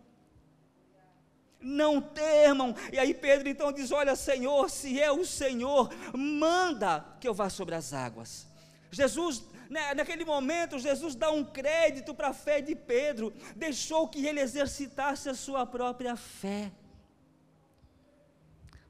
não 1.63 2.01
temam. 2.01 2.75
E 2.91 2.99
aí 2.99 3.13
Pedro 3.13 3.47
então 3.47 3.71
diz: 3.71 3.91
Olha, 3.91 4.15
Senhor, 4.15 4.69
se 4.69 4.99
é 4.99 5.11
o 5.11 5.25
Senhor, 5.25 5.89
manda 6.15 7.05
que 7.19 7.27
eu 7.27 7.33
vá 7.33 7.49
sobre 7.49 7.75
as 7.75 7.93
águas. 7.93 8.47
Jesus, 8.91 9.43
né, 9.69 9.93
naquele 9.93 10.23
momento, 10.23 10.77
Jesus 10.77 11.15
dá 11.15 11.31
um 11.31 11.43
crédito 11.43 12.13
para 12.13 12.29
a 12.29 12.33
fé 12.33 12.61
de 12.61 12.75
Pedro, 12.75 13.33
deixou 13.55 14.07
que 14.07 14.25
ele 14.25 14.39
exercitasse 14.39 15.29
a 15.29 15.33
sua 15.33 15.65
própria 15.65 16.15
fé. 16.15 16.71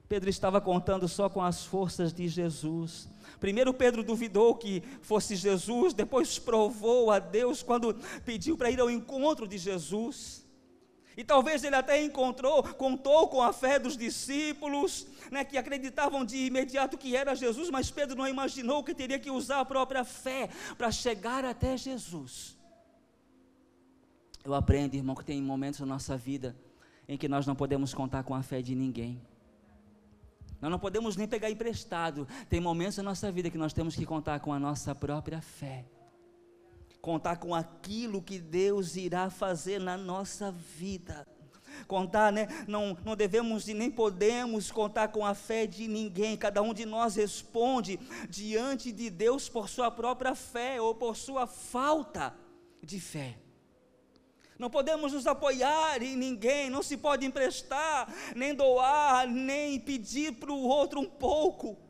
Pedro 0.06 0.28
estava 0.28 0.60
contando 0.60 1.08
só 1.08 1.30
com 1.30 1.42
as 1.42 1.64
forças 1.64 2.12
de 2.12 2.28
Jesus. 2.28 3.08
Primeiro 3.40 3.72
Pedro 3.72 4.04
duvidou 4.04 4.54
que 4.54 4.82
fosse 5.00 5.34
Jesus, 5.34 5.94
depois 5.94 6.38
provou 6.38 7.10
a 7.10 7.18
Deus 7.18 7.62
quando 7.62 7.94
pediu 8.24 8.56
para 8.56 8.70
ir 8.70 8.78
ao 8.78 8.90
encontro 8.90 9.48
de 9.48 9.56
Jesus. 9.56 10.43
E 11.16 11.22
talvez 11.22 11.62
ele 11.62 11.76
até 11.76 12.02
encontrou, 12.02 12.62
contou 12.74 13.28
com 13.28 13.40
a 13.42 13.52
fé 13.52 13.78
dos 13.78 13.96
discípulos, 13.96 15.06
né, 15.30 15.44
que 15.44 15.56
acreditavam 15.56 16.24
de 16.24 16.36
imediato 16.46 16.98
que 16.98 17.14
era 17.14 17.34
Jesus, 17.34 17.70
mas 17.70 17.90
Pedro 17.90 18.16
não 18.16 18.26
imaginou 18.26 18.82
que 18.82 18.94
teria 18.94 19.18
que 19.18 19.30
usar 19.30 19.60
a 19.60 19.64
própria 19.64 20.04
fé 20.04 20.48
para 20.76 20.90
chegar 20.90 21.44
até 21.44 21.76
Jesus. 21.76 22.56
Eu 24.44 24.54
aprendo, 24.54 24.94
irmão, 24.94 25.14
que 25.14 25.24
tem 25.24 25.40
momentos 25.40 25.80
na 25.80 25.86
nossa 25.86 26.16
vida 26.16 26.56
em 27.08 27.16
que 27.16 27.28
nós 27.28 27.46
não 27.46 27.54
podemos 27.54 27.94
contar 27.94 28.22
com 28.24 28.34
a 28.34 28.42
fé 28.42 28.60
de 28.60 28.74
ninguém. 28.74 29.20
Nós 30.60 30.70
não 30.70 30.78
podemos 30.78 31.16
nem 31.16 31.28
pegar 31.28 31.50
emprestado. 31.50 32.26
Tem 32.48 32.60
momentos 32.60 32.96
na 32.98 33.04
nossa 33.04 33.30
vida 33.30 33.50
que 33.50 33.58
nós 33.58 33.72
temos 33.72 33.94
que 33.94 34.06
contar 34.06 34.40
com 34.40 34.52
a 34.52 34.58
nossa 34.58 34.94
própria 34.94 35.40
fé. 35.40 35.84
Contar 37.04 37.36
com 37.36 37.54
aquilo 37.54 38.22
que 38.22 38.38
Deus 38.38 38.96
irá 38.96 39.28
fazer 39.28 39.78
na 39.78 39.94
nossa 39.94 40.50
vida. 40.50 41.26
Contar, 41.86 42.32
né? 42.32 42.48
Não, 42.66 42.96
não 43.04 43.14
devemos 43.14 43.68
e 43.68 43.74
nem 43.74 43.90
podemos 43.90 44.70
contar 44.70 45.08
com 45.08 45.26
a 45.26 45.34
fé 45.34 45.66
de 45.66 45.86
ninguém. 45.86 46.34
Cada 46.34 46.62
um 46.62 46.72
de 46.72 46.86
nós 46.86 47.16
responde 47.16 48.00
diante 48.30 48.90
de 48.90 49.10
Deus 49.10 49.50
por 49.50 49.68
sua 49.68 49.90
própria 49.90 50.34
fé 50.34 50.80
ou 50.80 50.94
por 50.94 51.14
sua 51.14 51.46
falta 51.46 52.34
de 52.82 52.98
fé. 52.98 53.36
Não 54.58 54.70
podemos 54.70 55.12
nos 55.12 55.26
apoiar 55.26 56.02
em 56.02 56.16
ninguém, 56.16 56.70
não 56.70 56.82
se 56.82 56.96
pode 56.96 57.26
emprestar, 57.26 58.10
nem 58.34 58.54
doar, 58.54 59.26
nem 59.28 59.78
pedir 59.78 60.32
para 60.36 60.50
o 60.52 60.62
outro 60.62 61.00
um 61.00 61.06
pouco. 61.06 61.83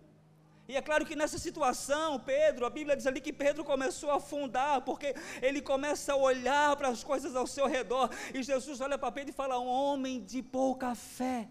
E 0.66 0.76
é 0.76 0.80
claro 0.80 1.04
que 1.04 1.14
nessa 1.14 1.38
situação, 1.38 2.18
Pedro, 2.18 2.64
a 2.64 2.70
Bíblia 2.70 2.96
diz 2.96 3.06
ali 3.06 3.20
que 3.20 3.32
Pedro 3.32 3.62
começou 3.64 4.10
a 4.10 4.16
afundar, 4.16 4.80
porque 4.80 5.14
ele 5.42 5.60
começa 5.60 6.14
a 6.14 6.16
olhar 6.16 6.74
para 6.76 6.88
as 6.88 7.04
coisas 7.04 7.36
ao 7.36 7.46
seu 7.46 7.66
redor, 7.66 8.08
e 8.32 8.42
Jesus 8.42 8.80
olha 8.80 8.96
para 8.96 9.12
Pedro 9.12 9.30
e 9.30 9.34
fala: 9.34 9.58
um 9.58 9.66
homem 9.66 10.24
de 10.24 10.42
pouca 10.42 10.94
fé. 10.94 11.48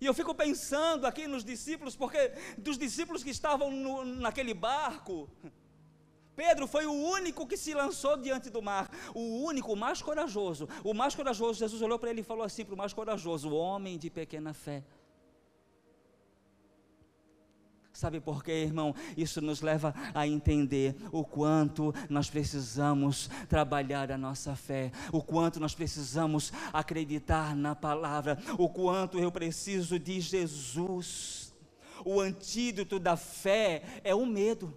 E 0.00 0.06
eu 0.06 0.14
fico 0.14 0.32
pensando 0.32 1.06
aqui 1.06 1.26
nos 1.26 1.44
discípulos, 1.44 1.96
porque 1.96 2.32
dos 2.56 2.78
discípulos 2.78 3.24
que 3.24 3.30
estavam 3.30 3.68
no, 3.68 4.04
naquele 4.04 4.54
barco, 4.54 5.28
Pedro 6.36 6.68
foi 6.68 6.86
o 6.86 6.92
único 6.92 7.48
que 7.48 7.56
se 7.56 7.74
lançou 7.74 8.16
diante 8.16 8.48
do 8.48 8.62
mar, 8.62 8.88
o 9.12 9.42
único, 9.42 9.72
o 9.72 9.76
mais 9.76 10.00
corajoso. 10.00 10.68
O 10.84 10.94
mais 10.94 11.16
corajoso, 11.16 11.58
Jesus 11.58 11.82
olhou 11.82 11.98
para 11.98 12.10
ele 12.10 12.20
e 12.20 12.24
falou 12.24 12.44
assim 12.44 12.64
para 12.64 12.74
o 12.74 12.78
mais 12.78 12.92
corajoso: 12.92 13.50
homem 13.50 13.98
de 13.98 14.08
pequena 14.08 14.54
fé. 14.54 14.84
Sabe 17.98 18.20
por 18.20 18.44
quê, 18.44 18.52
irmão? 18.52 18.94
Isso 19.16 19.40
nos 19.40 19.60
leva 19.60 19.92
a 20.14 20.24
entender 20.24 20.94
o 21.10 21.24
quanto 21.24 21.92
nós 22.08 22.30
precisamos 22.30 23.28
trabalhar 23.48 24.12
a 24.12 24.16
nossa 24.16 24.54
fé, 24.54 24.92
o 25.12 25.20
quanto 25.20 25.58
nós 25.58 25.74
precisamos 25.74 26.52
acreditar 26.72 27.56
na 27.56 27.74
palavra, 27.74 28.38
o 28.56 28.68
quanto 28.68 29.18
eu 29.18 29.32
preciso 29.32 29.98
de 29.98 30.20
Jesus. 30.20 31.52
O 32.04 32.20
antídoto 32.20 33.00
da 33.00 33.16
fé 33.16 33.82
é 34.04 34.14
o 34.14 34.24
medo. 34.24 34.72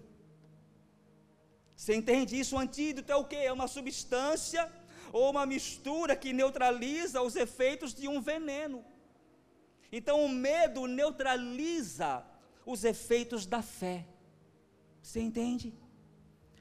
Você 1.75 1.93
entende 1.93 2.39
isso? 2.39 2.55
O 2.55 2.59
antídoto 2.59 3.11
é 3.11 3.15
o 3.15 3.25
que? 3.25 3.35
É 3.35 3.53
uma 3.53 3.67
substância 3.67 4.67
ou 5.13 5.29
uma 5.29 5.45
mistura 5.45 6.15
que 6.15 6.33
neutraliza 6.33 7.21
os 7.21 7.35
efeitos 7.35 7.93
de 7.93 8.07
um 8.07 8.19
veneno. 8.19 8.83
Então 9.91 10.25
o 10.25 10.27
medo 10.27 10.87
neutraliza 10.87 12.30
os 12.65 12.83
efeitos 12.83 13.45
da 13.45 13.61
fé. 13.61 14.05
Você 15.01 15.19
entende? 15.19 15.73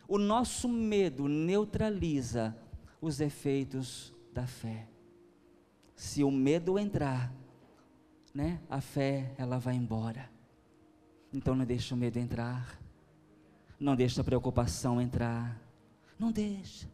O 0.09 0.19
nosso 0.19 0.69
medo 0.69 1.29
neutraliza 1.29 2.57
os 3.01 3.21
efeitos 3.21 4.13
da 4.33 4.47
fé. 4.47 4.89
Se 5.95 6.25
o 6.25 6.31
medo 6.31 6.79
entrar, 6.79 7.33
né, 8.35 8.61
a 8.69 8.81
fé 8.81 9.35
ela 9.37 9.59
vai 9.59 9.75
embora. 9.75 10.31
Então 11.33 11.55
não 11.55 11.65
deixa 11.65 11.95
o 11.95 11.99
medo 11.99 12.19
entrar. 12.19 12.81
Não 13.79 13.95
deixa 13.95 14.21
a 14.21 14.25
preocupação 14.25 15.01
entrar. 15.01 15.61
Não 16.19 16.33
deixa 16.33 16.89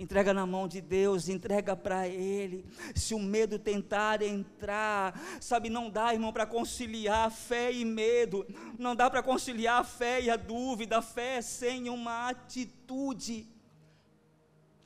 entrega 0.00 0.32
na 0.32 0.46
mão 0.46 0.66
de 0.66 0.80
Deus, 0.80 1.28
entrega 1.28 1.76
para 1.76 2.08
Ele. 2.08 2.64
Se 2.94 3.14
o 3.14 3.18
medo 3.18 3.58
tentar 3.58 4.22
entrar, 4.22 5.14
sabe, 5.40 5.68
não 5.68 5.90
dá, 5.90 6.14
irmão, 6.14 6.32
para 6.32 6.46
conciliar 6.46 7.30
fé 7.30 7.70
e 7.70 7.84
medo, 7.84 8.46
não 8.78 8.96
dá 8.96 9.10
para 9.10 9.22
conciliar 9.22 9.82
a 9.82 9.84
fé 9.84 10.22
e 10.22 10.30
a 10.30 10.36
dúvida, 10.36 10.98
a 10.98 11.02
fé 11.02 11.42
sem 11.42 11.90
uma 11.90 12.30
atitude. 12.30 13.46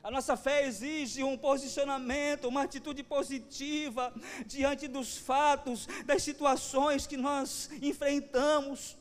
A 0.03 0.11
nossa 0.11 0.37
fé 0.37 0.66
exige 0.66 1.22
um 1.22 1.37
posicionamento, 1.37 2.48
uma 2.48 2.62
atitude 2.62 3.03
positiva 3.05 4.12
diante 4.44 4.88
dos 4.88 5.16
fatos, 5.16 5.87
das 6.05 6.24
situações 6.24 7.07
que 7.07 7.16
nós 7.16 7.70
enfrentamos. 7.81 8.98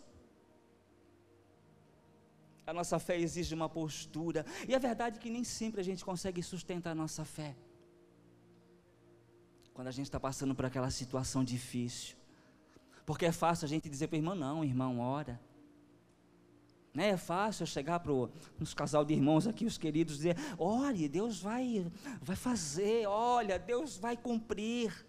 A 2.65 2.73
nossa 2.73 2.97
fé 2.99 3.19
exige 3.19 3.54
uma 3.54 3.67
postura. 3.67 4.45
E 4.67 4.73
é 4.73 4.80
verdade 4.80 5.19
que 5.19 5.30
nem 5.30 5.43
sempre 5.43 5.82
a 5.82 5.84
gente 5.84 6.04
consegue 6.04 6.41
sustentar 6.41 6.91
a 6.91 6.95
nossa 6.95 7.26
fé. 7.26 7.56
Quando 9.73 9.88
a 9.88 9.91
gente 9.91 10.06
está 10.06 10.19
passando 10.19 10.56
por 10.56 10.65
aquela 10.65 10.89
situação 10.89 11.43
difícil. 11.43 12.15
Porque 13.06 13.26
é 13.26 13.32
fácil 13.32 13.65
a 13.65 13.69
gente 13.69 13.89
dizer 13.89 14.08
para 14.08 14.15
o 14.15 14.19
irmão, 14.19 14.36
não, 14.36 14.63
irmão, 14.63 14.99
ora. 14.99 15.39
Né? 16.93 17.10
É 17.10 17.17
fácil 17.17 17.65
chegar 17.65 17.99
para 17.99 18.13
os 18.13 18.73
casal 18.73 19.04
de 19.04 19.13
irmãos 19.13 19.47
aqui, 19.47 19.65
os 19.65 19.78
queridos, 19.78 20.17
dizer, 20.17 20.38
olha, 20.58 21.10
Deus 21.10 21.41
vai, 21.41 21.91
vai 22.21 22.36
fazer, 22.36 23.08
olha, 23.08 23.58
Deus 23.58 23.97
vai 23.97 24.15
cumprir. 24.15 25.06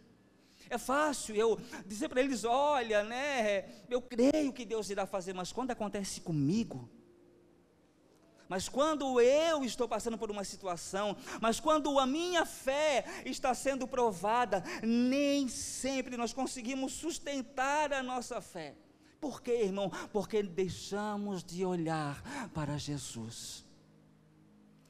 É 0.71 0.79
fácil 0.79 1.37
eu 1.37 1.61
dizer 1.87 2.09
para 2.09 2.23
eles, 2.23 2.43
olha, 2.43 3.05
né, 3.05 3.69
eu 3.91 4.01
creio 4.01 4.53
que 4.53 4.65
Deus 4.65 4.89
irá 4.89 5.07
fazer, 5.07 5.35
mas 5.35 5.53
quando 5.53 5.73
acontece 5.73 6.23
comigo, 6.23 6.89
mas 8.49 8.69
quando 8.69 9.21
eu 9.21 9.65
estou 9.65 9.89
passando 9.89 10.19
por 10.19 10.31
uma 10.31 10.45
situação, 10.45 11.17
mas 11.41 11.61
quando 11.61 11.99
a 11.99 12.07
minha 12.07 12.45
fé 12.45 13.05
está 13.25 13.55
sendo 13.55 13.87
provada, 13.87 14.63
nem 14.83 15.49
sempre 15.49 16.17
nós 16.17 16.33
conseguimos 16.33 16.93
sustentar 16.93 17.93
a 17.93 18.03
nossa 18.03 18.41
fé. 18.41 18.75
Por 19.21 19.41
quê, 19.41 19.63
irmão? 19.63 19.91
Porque 20.13 20.43
deixamos 20.43 21.43
de 21.43 21.65
olhar 21.65 22.23
para 22.53 22.77
Jesus. 22.77 23.64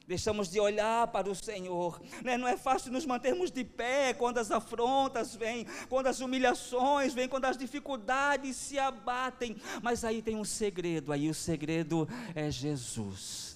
Deixamos 0.06 0.50
de 0.50 0.60
olhar 0.60 1.06
para 1.08 1.30
o 1.30 1.34
Senhor. 1.34 2.00
Né? 2.22 2.36
Não 2.36 2.46
é 2.46 2.56
fácil 2.56 2.92
nos 2.92 3.06
mantermos 3.06 3.50
de 3.50 3.64
pé 3.64 4.12
quando 4.12 4.38
as 4.38 4.50
afrontas 4.50 5.34
vêm, 5.34 5.66
quando 5.88 6.08
as 6.08 6.20
humilhações 6.20 7.14
vêm, 7.14 7.28
quando 7.28 7.46
as 7.46 7.56
dificuldades 7.56 8.56
se 8.56 8.78
abatem. 8.78 9.56
Mas 9.82 10.04
aí 10.04 10.20
tem 10.20 10.36
um 10.36 10.44
segredo, 10.44 11.12
aí 11.12 11.28
o 11.28 11.34
segredo 11.34 12.08
é 12.34 12.50
Jesus. 12.50 13.53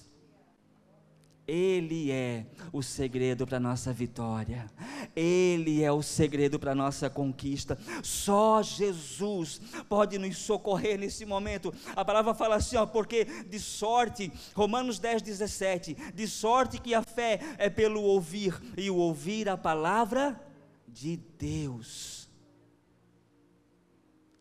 Ele 1.49 2.11
é 2.11 2.45
o 2.71 2.83
segredo 2.83 3.47
para 3.47 3.57
a 3.57 3.59
nossa 3.59 3.91
vitória, 3.91 4.69
Ele 5.15 5.81
é 5.83 5.91
o 5.91 6.03
segredo 6.03 6.59
para 6.59 6.73
a 6.73 6.75
nossa 6.75 7.09
conquista. 7.09 7.75
Só 8.03 8.61
Jesus 8.61 9.59
pode 9.89 10.19
nos 10.19 10.37
socorrer 10.37 10.99
nesse 10.99 11.25
momento. 11.25 11.73
A 11.95 12.05
palavra 12.05 12.35
fala 12.35 12.57
assim, 12.57 12.77
ó, 12.77 12.85
porque 12.85 13.25
de 13.25 13.59
sorte, 13.59 14.31
Romanos 14.53 14.99
10, 14.99 15.23
17, 15.23 15.97
de 16.13 16.27
sorte 16.27 16.79
que 16.79 16.93
a 16.93 17.01
fé 17.01 17.39
é 17.57 17.67
pelo 17.67 18.03
ouvir, 18.03 18.53
e 18.77 18.91
o 18.91 18.97
ouvir 18.97 19.49
a 19.49 19.57
palavra 19.57 20.39
de 20.87 21.17
Deus. 21.17 22.29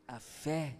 A 0.06 0.20
fé 0.20 0.76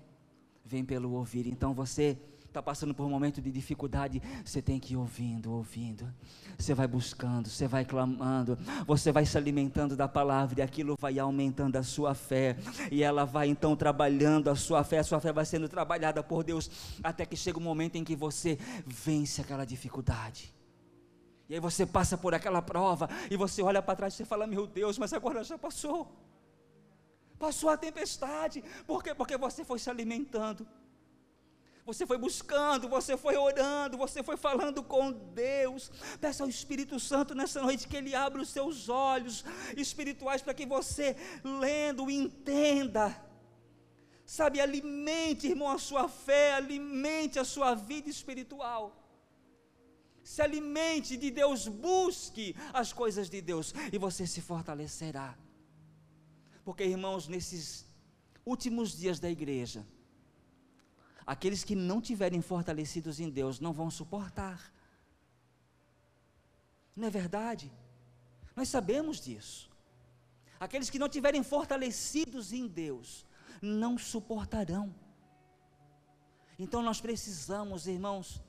vem 0.64 0.84
pelo 0.84 1.12
ouvir. 1.12 1.46
Então 1.46 1.72
você 1.72 2.18
está 2.58 2.62
passando 2.62 2.92
por 2.92 3.06
um 3.06 3.10
momento 3.10 3.40
de 3.40 3.50
dificuldade, 3.50 4.20
você 4.44 4.60
tem 4.60 4.80
que 4.80 4.94
ir 4.94 4.96
ouvindo, 4.96 5.52
ouvindo. 5.52 6.12
Você 6.58 6.74
vai 6.74 6.88
buscando, 6.88 7.48
você 7.48 7.68
vai 7.68 7.84
clamando, 7.84 8.58
você 8.84 9.12
vai 9.12 9.24
se 9.24 9.38
alimentando 9.38 9.96
da 9.96 10.08
palavra 10.08 10.58
e 10.58 10.62
aquilo 10.62 10.96
vai 10.98 11.18
aumentando 11.18 11.76
a 11.76 11.82
sua 11.84 12.14
fé. 12.14 12.56
E 12.90 13.02
ela 13.02 13.24
vai 13.24 13.48
então 13.48 13.76
trabalhando 13.76 14.50
a 14.50 14.56
sua 14.56 14.82
fé, 14.82 14.98
a 14.98 15.04
sua 15.04 15.20
fé 15.20 15.32
vai 15.32 15.44
sendo 15.44 15.68
trabalhada 15.68 16.22
por 16.22 16.42
Deus, 16.42 16.68
até 17.02 17.24
que 17.24 17.36
chega 17.36 17.58
um 17.58 17.62
momento 17.62 17.96
em 17.96 18.02
que 18.02 18.16
você 18.16 18.58
vence 18.84 19.40
aquela 19.40 19.64
dificuldade. 19.64 20.52
E 21.48 21.54
aí 21.54 21.60
você 21.60 21.86
passa 21.86 22.18
por 22.18 22.34
aquela 22.34 22.60
prova 22.60 23.08
e 23.30 23.36
você 23.36 23.62
olha 23.62 23.80
para 23.80 23.96
trás 23.96 24.18
e 24.18 24.24
fala: 24.24 24.46
Meu 24.46 24.66
Deus, 24.66 24.98
mas 24.98 25.12
agora 25.12 25.44
já 25.44 25.56
passou. 25.56 26.12
Passou 27.38 27.70
a 27.70 27.76
tempestade. 27.76 28.64
Por 28.84 29.02
quê? 29.02 29.14
Porque 29.14 29.36
você 29.36 29.64
foi 29.64 29.78
se 29.78 29.88
alimentando 29.88 30.66
você 31.88 32.04
foi 32.06 32.18
buscando, 32.18 32.86
você 32.86 33.16
foi 33.16 33.34
orando, 33.38 33.96
você 33.96 34.22
foi 34.22 34.36
falando 34.36 34.82
com 34.82 35.10
Deus. 35.10 35.90
Peça 36.20 36.42
ao 36.42 36.50
Espírito 36.50 37.00
Santo 37.00 37.34
nessa 37.34 37.62
noite 37.62 37.88
que 37.88 37.96
Ele 37.96 38.14
abra 38.14 38.42
os 38.42 38.50
seus 38.50 38.90
olhos 38.90 39.42
espirituais 39.74 40.42
para 40.42 40.52
que 40.52 40.66
você, 40.66 41.16
lendo, 41.42 42.10
entenda. 42.10 43.04
Sabe, 44.26 44.60
alimente, 44.60 45.46
irmão, 45.46 45.70
a 45.70 45.78
sua 45.78 46.06
fé, 46.08 46.52
alimente 46.60 47.38
a 47.38 47.44
sua 47.54 47.74
vida 47.74 48.10
espiritual. 48.10 48.82
Se 50.22 50.42
alimente 50.42 51.16
de 51.16 51.30
Deus, 51.30 51.66
busque 51.68 52.54
as 52.74 52.92
coisas 52.92 53.30
de 53.30 53.40
Deus 53.40 53.74
e 53.90 53.96
você 53.96 54.26
se 54.26 54.42
fortalecerá. 54.42 55.38
Porque, 56.66 56.84
irmãos, 56.84 57.28
nesses 57.28 57.86
últimos 58.44 58.94
dias 58.94 59.18
da 59.18 59.30
igreja, 59.30 59.86
Aqueles 61.34 61.62
que 61.62 61.74
não 61.74 62.00
tiverem 62.00 62.40
fortalecidos 62.40 63.20
em 63.20 63.28
Deus 63.28 63.60
não 63.60 63.70
vão 63.70 63.90
suportar. 63.90 64.72
Não 66.96 67.06
é 67.06 67.10
verdade? 67.10 67.70
Nós 68.56 68.70
sabemos 68.70 69.20
disso. 69.20 69.70
Aqueles 70.58 70.88
que 70.88 70.98
não 70.98 71.08
tiverem 71.16 71.42
fortalecidos 71.42 72.50
em 72.60 72.66
Deus 72.66 73.26
não 73.60 73.98
suportarão. 73.98 74.86
Então 76.58 76.80
nós 76.82 76.98
precisamos, 76.98 77.86
irmãos, 77.86 78.40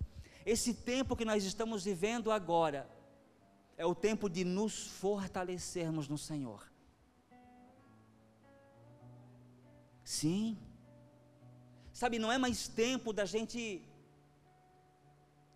Esse 0.46 0.74
tempo 0.74 1.16
que 1.16 1.26
nós 1.26 1.44
estamos 1.44 1.84
vivendo 1.84 2.32
agora 2.32 2.90
é 3.78 3.86
o 3.86 3.94
tempo 3.94 4.30
de 4.30 4.44
nos 4.44 4.88
fortalecermos 4.88 6.08
no 6.08 6.18
Senhor. 6.18 6.62
Sim. 10.04 10.58
Sabe, 12.00 12.18
não 12.18 12.32
é 12.32 12.38
mais 12.38 12.66
tempo 12.66 13.12
da 13.12 13.26
gente 13.26 13.86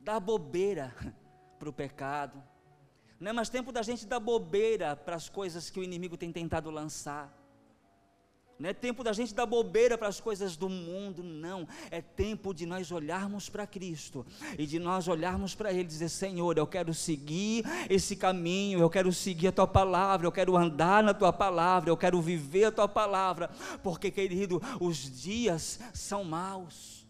dar 0.02 0.20
bobeira 0.20 0.94
para 1.58 1.70
o 1.70 1.72
pecado. 1.72 2.44
Não 3.18 3.30
é 3.30 3.34
mais 3.34 3.48
tempo 3.48 3.72
da 3.72 3.82
gente 3.82 4.06
dar 4.06 4.20
bobeira 4.20 4.94
para 4.94 5.16
as 5.16 5.30
coisas 5.30 5.70
que 5.70 5.80
o 5.80 5.84
inimigo 5.86 6.18
tem 6.18 6.34
tentado 6.34 6.70
lançar. 6.70 7.34
Não 8.64 8.70
é 8.70 8.74
tempo 8.74 9.04
da 9.04 9.12
gente 9.12 9.34
dar 9.34 9.46
bobeira 9.46 9.98
para 9.98 10.08
as 10.08 10.22
coisas 10.22 10.56
do 10.56 10.70
mundo, 10.70 11.22
não. 11.22 11.68
É 11.92 12.02
tempo 12.02 12.54
de 12.54 12.66
nós 12.66 12.94
olharmos 12.94 13.50
para 13.50 13.68
Cristo 13.68 14.26
e 14.58 14.66
de 14.66 14.80
nós 14.80 15.10
olharmos 15.10 15.54
para 15.54 15.70
Ele 15.70 15.82
e 15.82 15.84
dizer: 15.84 16.08
Senhor, 16.08 16.58
eu 16.58 16.66
quero 16.66 16.94
seguir 16.94 17.66
esse 17.90 18.16
caminho, 18.16 18.80
eu 18.80 18.90
quero 18.90 19.12
seguir 19.12 19.50
a 19.50 19.52
Tua 19.52 19.68
palavra, 19.68 20.26
eu 20.26 20.32
quero 20.32 20.56
andar 20.56 21.04
na 21.04 21.14
Tua 21.14 21.34
palavra, 21.34 21.90
eu 21.90 21.98
quero 21.98 22.22
viver 22.22 22.64
a 22.64 22.72
Tua 22.72 22.88
palavra, 22.88 23.50
porque, 23.84 24.10
querido, 24.10 24.62
os 24.80 25.22
dias 25.22 25.82
são 25.94 26.24
maus. 26.24 27.06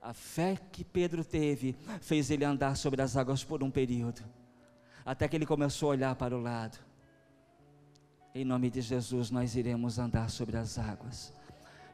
A 0.00 0.14
fé 0.14 0.60
que 0.70 0.84
Pedro 0.84 1.24
teve 1.24 1.74
fez 2.00 2.30
ele 2.30 2.44
andar 2.44 2.76
sobre 2.76 3.02
as 3.02 3.16
águas 3.16 3.42
por 3.42 3.64
um 3.64 3.70
período, 3.70 4.22
até 5.04 5.26
que 5.26 5.34
ele 5.34 5.44
começou 5.44 5.88
a 5.88 5.90
olhar 5.90 6.14
para 6.14 6.36
o 6.36 6.40
lado 6.40 6.86
em 8.36 8.44
nome 8.44 8.68
de 8.68 8.82
Jesus, 8.82 9.30
nós 9.30 9.56
iremos 9.56 9.98
andar 9.98 10.28
sobre 10.28 10.58
as 10.58 10.78
águas. 10.78 11.32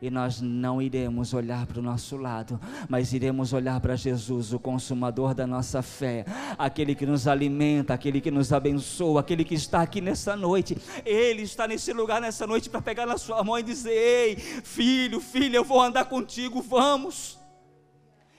E 0.01 0.11
nós 0.11 0.41
não 0.41 0.83
iremos 0.83 1.33
olhar 1.33 1.65
para 1.67 1.79
o 1.79 1.83
nosso 1.83 2.17
lado, 2.17 2.61
mas 2.89 3.13
iremos 3.13 3.53
olhar 3.53 3.81
para 3.81 3.95
Jesus, 3.95 4.53
o 4.53 4.59
consumador 4.59 5.35
da 5.35 5.47
nossa 5.47 5.81
fé, 5.83 6.25
aquele 6.59 6.97
que 6.97 7.07
nos 7.07 7.29
alimenta, 7.29 7.95
aquele 7.95 8.21
que 8.21 8.33
nos 8.33 8.53
abençoa, 8.53 9.21
aquele 9.21 9.45
que 9.45 9.55
está 9.55 9.83
aqui 9.83 10.01
nessa 10.01 10.35
noite. 10.35 10.77
Ele 11.05 11.43
está 11.43 11.69
nesse 11.69 11.93
lugar 11.93 12.21
nessa 12.21 12.45
noite 12.45 12.69
para 12.69 12.83
pegar 12.83 13.07
na 13.07 13.17
sua 13.17 13.45
mão 13.45 13.57
e 13.57 13.63
dizer: 13.63 13.93
Ei, 13.93 14.37
filho, 14.37 15.21
filha, 15.21 15.59
eu 15.59 15.65
vou 15.65 15.81
andar 15.81 16.07
contigo, 16.07 16.61
vamos. 16.61 17.39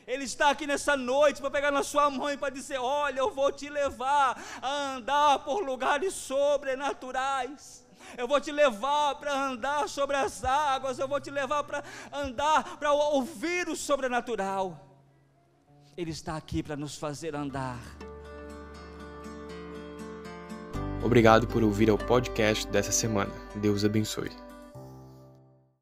Ele 0.05 0.25
está 0.25 0.49
aqui 0.49 0.67
nessa 0.67 0.97
noite 0.97 1.39
para 1.39 1.49
pegar 1.49 1.71
na 1.71 1.83
sua 1.83 2.09
mão 2.09 2.29
e 2.29 2.35
para 2.35 2.53
dizer: 2.53 2.79
Olha, 2.79 3.19
eu 3.19 3.33
vou 3.33 3.49
te 3.49 3.69
levar 3.69 4.37
a 4.61 4.95
andar 4.95 5.39
por 5.45 5.63
lugares 5.63 6.13
sobrenaturais 6.13 7.82
eu 8.17 8.27
vou 8.27 8.39
te 8.39 8.51
levar 8.51 9.15
para 9.15 9.33
andar 9.47 9.87
sobre 9.89 10.15
as 10.15 10.43
águas, 10.43 10.99
eu 10.99 11.07
vou 11.07 11.19
te 11.19 11.31
levar 11.31 11.63
para 11.63 11.83
andar, 12.11 12.77
para 12.77 12.91
ouvir 12.91 13.67
o 13.69 13.75
sobrenatural. 13.75 14.79
Ele 15.95 16.11
está 16.11 16.35
aqui 16.35 16.63
para 16.63 16.75
nos 16.75 16.97
fazer 16.97 17.35
andar. 17.35 17.79
Obrigado 21.03 21.47
por 21.47 21.63
ouvir 21.63 21.91
o 21.91 21.97
podcast 21.97 22.65
dessa 22.67 22.91
semana. 22.91 23.31
Deus 23.55 23.83
abençoe. 23.83 24.52